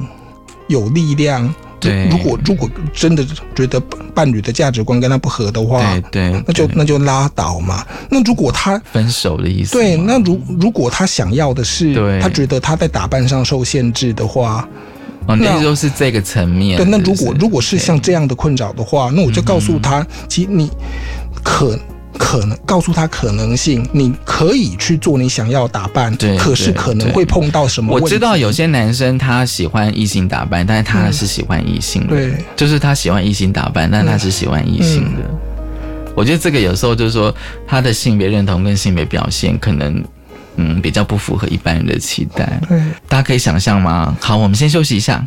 [0.68, 1.52] 有力量。
[1.80, 3.24] 对，如果如果真的
[3.54, 3.80] 觉得
[4.14, 7.84] 伴侣的价值观跟他不合的话，对对，那就那就拉倒嘛。
[8.10, 14.68] 那如果他分手的意思，对，那如如果他想要的是，对他觉得他在打扮上受限制的话，
[15.26, 16.76] 哦，那都是这个层面。
[16.76, 20.70] 对，那如果如果是像这样的困扰的话，那我就告诉他，其实你
[21.42, 21.78] 可。
[22.18, 27.92] 可能告诉他可能性，你可以去做你想要打扮，对，可是可能会碰到什么？
[27.92, 35.20] 我知道有些男生他喜欢异性打扮，但是他是喜欢异性的，对，就是他喜欢异性打扮，但他是喜欢异性的。
[36.14, 37.34] 我觉得这个有时候就是说
[37.66, 40.04] 他的性别认同跟性别表现可能
[40.56, 44.16] 嗯比较不符合一般人的期待，对，大家可以想象吗？
[44.20, 45.24] 好，我们先休息一下。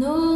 [0.00, 0.29] 教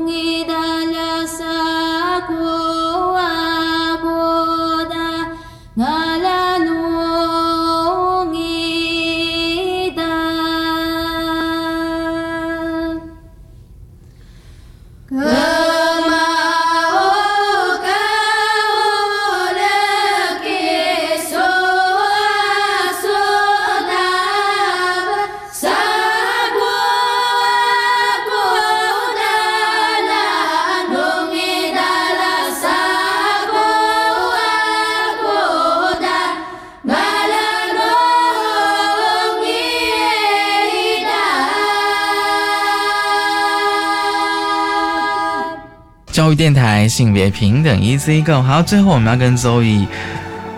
[46.88, 49.86] 性别平等 Easy Go，好，最后我们要跟周易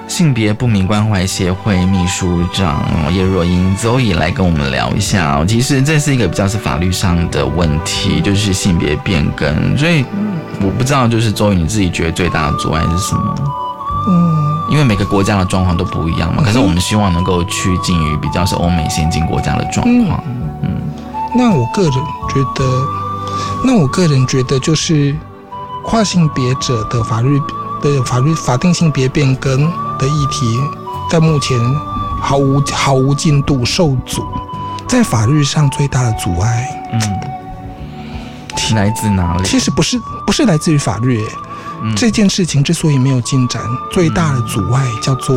[0.08, 5.44] 性别不明关怀协会秘书长叶若英周易来跟我们聊一下哦。
[5.44, 10.04] 其实这是一个比较是法律上的问题，就是性别变更，所以
[10.60, 13.34] 我不知道就是周易你自己觉得最大的阻碍是什么？
[14.08, 14.36] 嗯，
[14.70, 20.22] 因为每个国家的状况都不一样嘛，可是我们希望能够趋近于比较是欧美先进国家的状况。
[20.62, 20.80] 嗯，
[21.34, 22.64] 那我个人觉得，
[23.64, 25.16] 那我个人觉得就是。
[25.86, 27.40] 跨性别者的法律
[27.80, 29.62] 的法律法定性别变更
[29.98, 30.58] 的议题，
[31.08, 31.58] 在目前
[32.20, 34.26] 毫无毫无进度，受阻。
[34.88, 37.00] 在法律上最大的阻碍，嗯，
[38.76, 39.44] 来自哪里？
[39.44, 41.24] 其实不是不是来自于法律，
[41.96, 43.62] 这件事情之所以没有进展，
[43.92, 45.36] 最大的阻碍叫做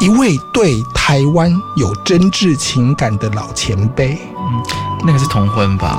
[0.00, 4.20] 一位对台湾有真挚情感的老前辈。
[4.38, 4.83] 嗯。
[5.06, 5.98] 那个是同婚吧？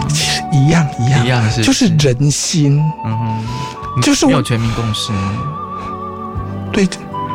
[0.52, 2.82] 一样一样一样是，就是人心。
[3.06, 5.12] 嗯哼，就是没有全民共识。
[6.74, 6.88] 对，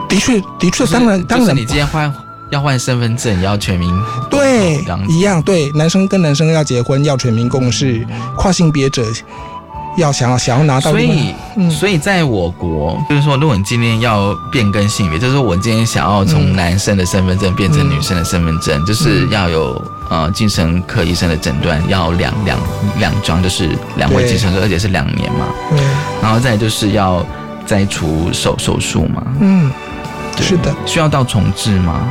[0.08, 2.12] 的确的确，当然当然，你今天换
[2.50, 3.90] 要换身份证，也要全民
[4.28, 8.06] 对一样，对，男生跟男生要结婚要全民共识，
[8.36, 9.04] 跨性别者
[9.97, 22.59] 要想要想要拿到所，以，嗯所以在我国，就是说，如果你今天要变更性别，就是我今天想要从嗯男生的身份证变成女生的身份证，就是要有呃精神科医生的诊断，要两两
[22.99, 25.47] 两张，就是两位对精神科，而且是两年嘛。
[25.72, 25.78] 嗯
[26.22, 27.24] 然后再就是要
[27.66, 29.22] 摘除手手术嘛。
[29.41, 29.70] 嗯，
[30.36, 32.07] 对是的，需要到重置吗？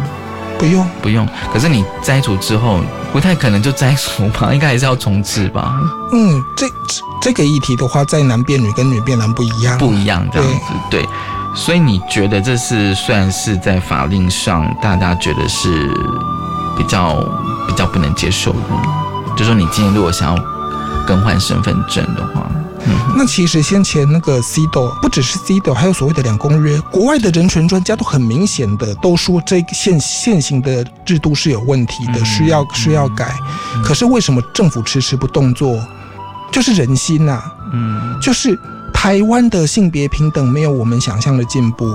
[0.60, 1.28] 不用，不用。
[1.52, 2.82] 可是你摘除之后，
[3.14, 4.54] 不太可能就摘除吧？
[4.54, 5.80] 应该还是要重置吧？
[6.12, 11.08] 嗯，这这这个议题的话，在男变女跟女变男不一样，不一样这样子，对。
[11.56, 15.88] 所以你觉得这是算是在法令上大家觉得是
[16.78, 17.16] 比较
[17.68, 18.60] 比较不能接受的，
[19.36, 20.44] 就说你今天如果想要
[21.08, 22.46] 更换身份证的话，
[22.86, 33.36] 嗯，那其实先前那个 CEDAW 不只是 CEDAW，还有所谓的两公约，国外的人权专家都很明显的都说这现现行的制度是有问题的，需要需要改。
[33.84, 35.80] 可是为什么政府迟迟不动作？
[36.52, 38.58] 就是人心呐、嗯，就是
[38.92, 41.86] 台湾的性别平等没有我们想象的进步。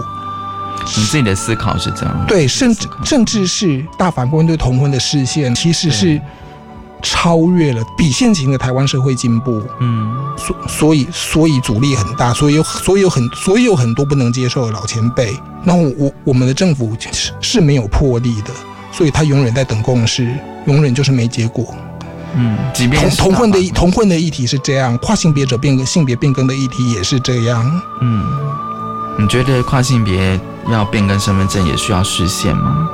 [0.96, 6.20] 你自己的思考是这样，对，甚至甚至是大法官对同婚的视线，其实是
[7.04, 9.62] 超越了比现行的台湾社会进步。
[9.78, 15.38] 嗯，所所以所以阻力很大，所以有所以有很所以有很多不能接受的老前辈。
[15.62, 18.50] 那我我我们的政府是是没有魄力的，
[18.90, 20.34] 所以他永远在等共识，
[20.66, 21.72] 永远就是没结果。
[22.36, 27.80] 嗯，即便同同婚的同婚的议题是这样，跨性别者变更性别变更的议题也是这样。
[28.00, 28.26] 嗯，
[29.18, 30.38] 你觉得跨性别
[30.70, 32.88] 要变更身份证也需要实现吗？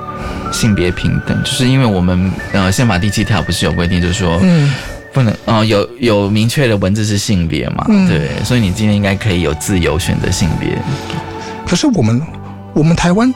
[0.52, 4.72] 性别平等，就是因为我们呃宪法第七条不是有规定，就是说，嗯
[5.12, 10.76] 不能呃有有明确的文字是性别嘛，嗯对，所以你今天应该可以有自由选择性别，
[11.66, 12.20] 可是我们
[12.74, 13.32] 我们台湾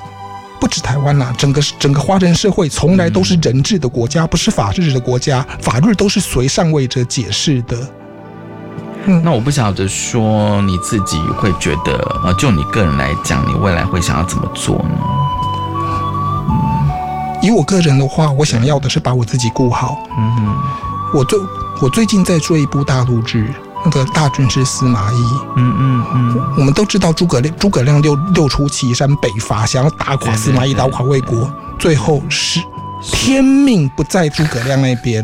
[0.61, 7.77] 不止台湾啦、整个整个华人社会从来都是人治的国家，不是法治的国家，法律都是随上位者解释的。
[9.23, 11.93] 那我不晓得说你自己会觉得
[12.25, 14.99] 呃，就你个人来讲，你未来会想要怎么做呢？
[16.49, 16.55] 嗯
[17.43, 19.99] 以我个人的话，我想要的是把我自己顾好。
[20.17, 20.57] 嗯哼，
[21.13, 21.39] 我最
[21.83, 23.53] 我最近在追一部大陆剧，
[23.85, 25.17] 那个大军师司马懿。
[25.57, 32.61] 嗯嗯嗯，我们都知道诸葛亮，诸葛亮六六出祁山北伐，想要打垮司马懿，打垮魏国，最后是
[33.03, 35.23] 天命不在诸葛亮那边。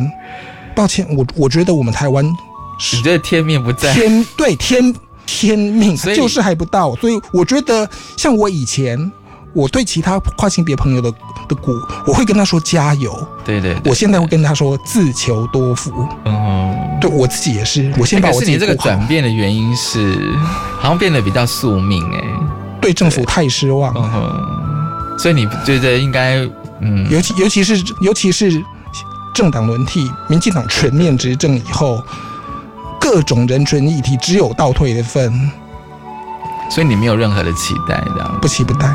[0.74, 2.22] 抱歉，我我觉得我们台湾
[2.92, 3.92] 你觉得天命不在？
[3.92, 4.94] 天对天
[5.26, 9.10] 天命就是还不到，所以我觉得像我以前，
[9.52, 11.10] 我对其他跨性别朋友的
[11.48, 11.72] 的鼓，
[12.06, 13.12] 我会跟他说加油。
[13.44, 15.92] 对对对，我现在会跟他说自求多福。
[16.24, 20.34] 嗯，对我自己也是，我先把欸我自己可是你这个转变的原因是，
[20.78, 22.24] 好像变得比较宿命哎、
[22.80, 24.00] 对政府太失望了。
[24.02, 26.38] 嗯哼，所以你觉得应该
[26.80, 28.62] 嗯，尤其尤其是尤其是
[29.34, 32.02] 政党轮替，民进党全面执政以后，
[33.00, 35.50] 各种人权议题只有倒退的份，
[36.70, 38.94] 所以你没有任何的期待这样，不期不待。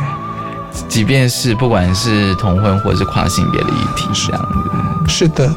[0.87, 4.41] 即便是不管是同婚或者是跨性别的议题这样
[5.07, 5.53] 子，是的，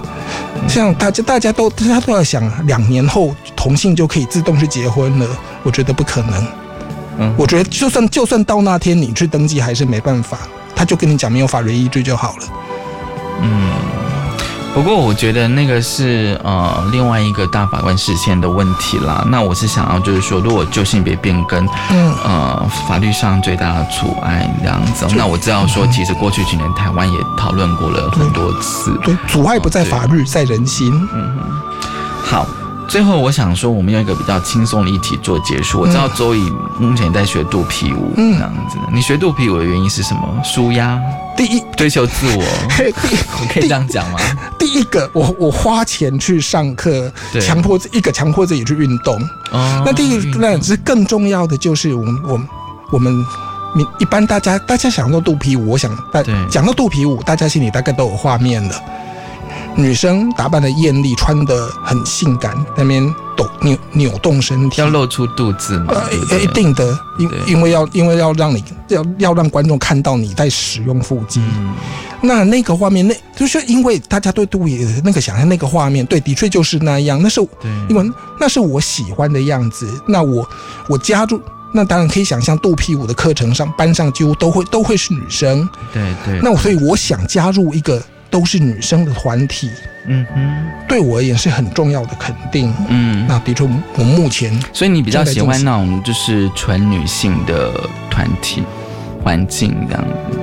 [0.68, 5.26] 像大家大家都大家都要想，两年后同性就可以自动去结婚了，
[5.64, 6.46] 我觉得不可能。
[7.20, 10.38] 嗯我觉得就算就算到那天你去登记，还是没办法，
[10.74, 12.42] 他就跟你讲没有法律依据就好了。
[13.42, 13.87] 嗯。
[14.78, 19.26] 不过我觉得那个是呃另外一个大法官视线的问题啦。
[19.26, 25.04] 那我是想要就是说，如果就性别变更，嗯呃法律上最大的阻碍这样子。
[25.16, 28.96] 那我知道说，其实过去几年台湾也讨论过了很多次。
[29.02, 30.92] 对，阻碍不在法律，在人心。
[31.12, 31.42] 嗯哼，
[32.22, 32.46] 好。
[32.88, 35.78] 最后，我想说，我们用一个比较轻松的议题做结束。
[35.80, 36.40] 我知道周乙
[36.80, 38.78] 目前在学肚皮舞，嗯这样子。
[38.90, 40.22] 你学肚皮舞的原因是什么？
[40.42, 40.98] 舒压，
[41.36, 42.42] 第一追求自我，
[43.40, 44.18] 你可以这样讲吗？
[44.58, 49.20] 第一个，我我花钱去上课，对强迫自一个强迫自己去运动。
[49.50, 52.48] 哦那第一个那是更重要的，就是我们我们
[52.92, 53.12] 我们
[53.74, 58.74] 民一般大家大家想到肚皮舞，我想大对讲到肚皮舞，大家心里大概都有画面了。
[59.78, 63.02] 女生打扮的艳丽，穿的很性感，那边
[63.36, 65.94] 抖扭扭动身体，要露出肚子吗？
[65.94, 71.40] 呃一定的，因因为要因为要让你要要让观众看到你在使用腹肌。
[71.40, 71.74] 嗯
[72.20, 77.22] 那那个画面，那就是因为大家对杜比的那个想象，那个画面，对，的确就是那样。
[77.22, 78.10] 那是对因为
[78.40, 79.88] 那是我喜欢的样子。
[80.08, 80.44] 那我
[80.88, 81.40] 我加入，
[81.72, 85.68] 那当然可以想象，肚皮舞的课程上，班上几乎都会都会是女生。
[85.92, 86.40] 对对。
[86.42, 89.70] 那我所以我想加入一个都是女生的团体，
[90.06, 92.72] 嗯哼，对我而言是很重要的肯定。
[92.88, 93.64] 嗯，那的确，
[93.96, 97.72] 我目前所以你比较喜欢那种就是纯女性的
[98.10, 98.62] 团体
[99.22, 100.38] 环境这样子。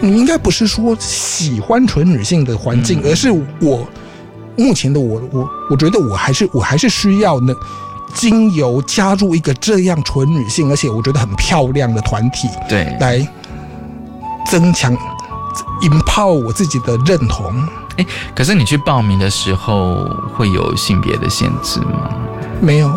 [0.00, 3.86] 你应该不是说喜欢纯女性的环境，而是我
[4.56, 7.54] 目前的我，我我觉得我还是我还是需要呢，
[8.12, 13.24] 经由加入一个这样纯女性，而且我觉得很漂亮的团体，对，来
[14.50, 14.92] 增强、
[15.82, 17.52] 引爆我自己的认同。
[17.96, 22.08] 哎，可是你去报名的时候会有性别的限制吗？
[22.60, 22.90] 没有，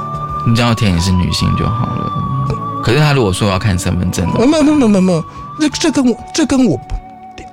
[0.48, 2.12] 你只要填你是女性就好了。
[2.84, 5.24] 可是他如果说要看身份证，没有没有没有没有，
[5.60, 6.80] 这这跟我这跟我。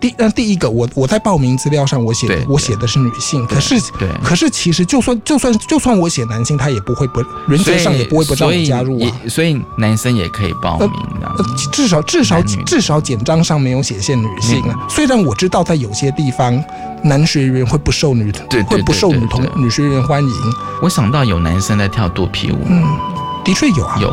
[0.03, 9.13] 第那第一个，我我在报名资料上我写的我写的是女性，可是对，可是其实就算就算就算我写男性，他也不会不原则上也不会不让你加入啊。
[9.29, 10.91] 所以男生也可以报名
[11.21, 11.29] 的，
[11.71, 14.87] 至少至少至少简章上没有写限女性啊。
[14.91, 16.61] 虽然我知道在有些地方
[17.05, 18.33] 男学员会不受女
[18.67, 20.31] 会不受女同女学员欢迎。
[20.83, 22.83] 我想到有男生在跳肚皮舞，嗯，
[23.45, 24.09] 的确有啊，有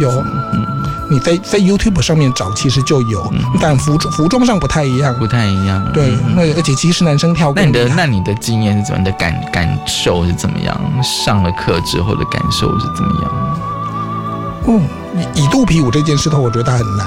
[0.00, 0.95] 有，嗯。
[1.08, 5.84] 你在在 YouTube 上面找，其实就有，但服装服装上不太一样，不太一样。
[5.92, 8.98] 对，那而且其实男生跳，那你的那你的经验是怎么？
[8.98, 10.80] 你的感感受是怎么样？
[11.02, 13.32] 上了课之后的感受是怎么样？
[14.66, 14.80] 哦，
[15.34, 17.06] 以以肚皮舞这件事头，我觉得它很难。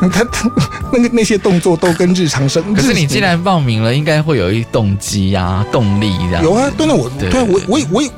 [0.12, 0.50] 他他
[0.92, 6.42] 那个那些动作都跟日常生，可是你既然报名了，应该会有一动机呀，动力这样。
[6.42, 8.10] 有啊，对那我对我我我也。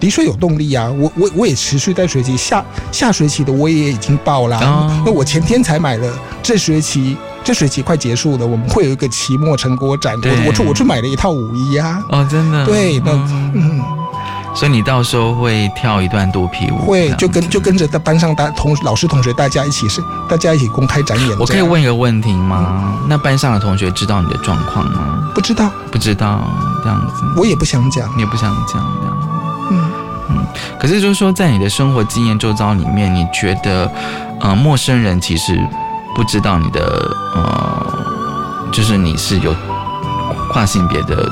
[0.00, 0.88] 的确有动力啊！
[0.90, 4.58] 我我我也持续在学习，下下学期的我也已经报了。
[5.04, 10.14] 那我前天才买了，这学期这学期快结束了，我们会有一个期末成果展。
[10.22, 12.02] 我我去我去买了一套舞衣啊！
[12.10, 12.64] 哦，真的。
[12.64, 13.12] 对，那
[13.54, 13.82] 嗯，
[14.54, 16.78] 所以你到时候会跳一段肚皮舞？
[16.86, 21.38] 会，就跟就跟着在班上大同老师同学大家一起是大家一起公开展演。
[21.38, 22.98] 我可以问一个问题吗？
[23.08, 25.30] 那班上的同学知道你的状况吗？
[25.34, 26.44] 不知道，不知道
[26.84, 27.24] 这样子。
[27.36, 29.28] 我也不想讲，你也不想讲这样。
[30.78, 33.90] 可是就是说，在你的生活经验周遭里面，你觉得，
[34.40, 35.58] 呃，陌生人其实
[36.14, 36.80] 不知道你的，
[37.34, 37.98] 呃，
[38.72, 39.52] 就是你是有
[40.52, 41.28] 跨性别的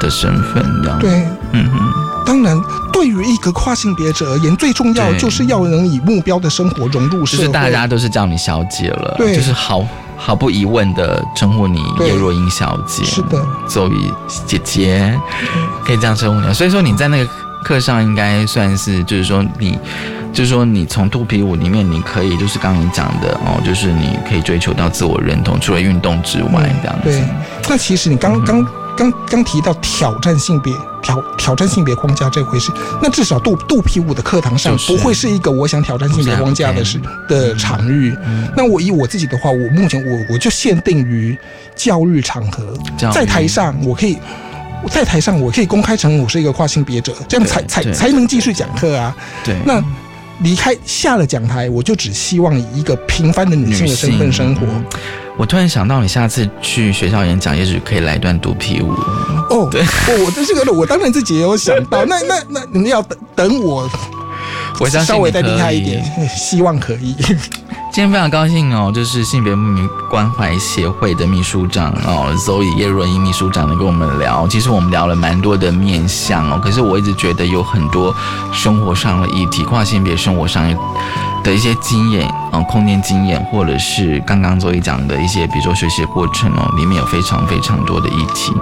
[0.00, 1.10] 的身份，这样对，
[1.52, 1.78] 嗯哼。
[2.26, 2.60] 当然，
[2.92, 7.44] 对于一个跨性别者而言，最重要就是要能以目标的生活融入社会。
[7.44, 9.86] 就是大家都是叫你小姐了，对，就是毫
[10.16, 14.12] 毫不疑问的称呼你叶若英小姐，是的，周瑜
[14.44, 15.18] 姐姐，
[15.86, 16.52] 可以这样称呼你。
[16.52, 17.30] 所以说你在那个。
[17.64, 19.78] 课上应该算是，就是说你，
[20.32, 27.10] 就是说你从肚皮舞里面，你可以就是刚刚你讲的哦，就是你可以追求到自我认同，除了运动之外，这样子。
[27.10, 27.24] 对，
[27.68, 28.64] 那其实你刚刚
[28.96, 38.16] 刚刚提到挑战性别挑挑战性别框架这回事，那至少肚肚皮舞的课堂上不会是一个我想挑战性别框架的事的场域。
[38.56, 41.36] 那我以我自己的话，我目前我我就限定于
[41.76, 42.74] 教育场合，
[43.12, 44.18] 在台上我可以。
[44.90, 49.14] 在台上，我可以公开承认我是一个跨性别者，这样才才才能继续讲课啊。
[49.44, 49.82] 对，那
[50.40, 54.66] 离开下了讲台，我就只希望以一个平凡的女性的身份生活。
[55.36, 58.90] 我突然想到，你下次去学校演讲，也许可以来一段肚皮舞。
[59.50, 59.82] 哦， 对，
[60.24, 62.04] 我这个我当然自己也有想到。
[62.04, 63.88] 那 那那，你要等等我，
[64.80, 67.14] 我稍微再厉害一点，希望可以。
[67.90, 74.46] 今天非常高兴哦，就是性别不明关怀协会的秘书长哦，Zoe 叶若英秘书长能跟我们聊。
[74.46, 78.14] 其实我们聊了蛮多的面向哦，可是我一直觉得有很多
[78.52, 80.62] 生活上的议题，跨性别生活上
[81.42, 88.52] 的一些经验啊，空间经验，或者是刚刚 Zoe 讲的一些，比如说学习的过程哦，里面有非常非常多的议题。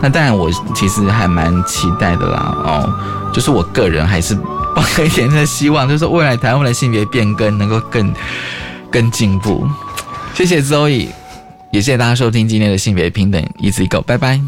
[0.00, 2.92] 那当然，我其实还蛮期待的啦哦，
[3.32, 4.34] 就是我个人还是
[4.74, 8.12] 抱一点的希望，就是未来台湾的性别变更能够更。
[8.92, 9.66] 更进步，
[10.34, 11.08] 谢谢 Zoe，
[11.70, 14.38] 也谢谢大家收听今天的性别平等一次一个，拜拜。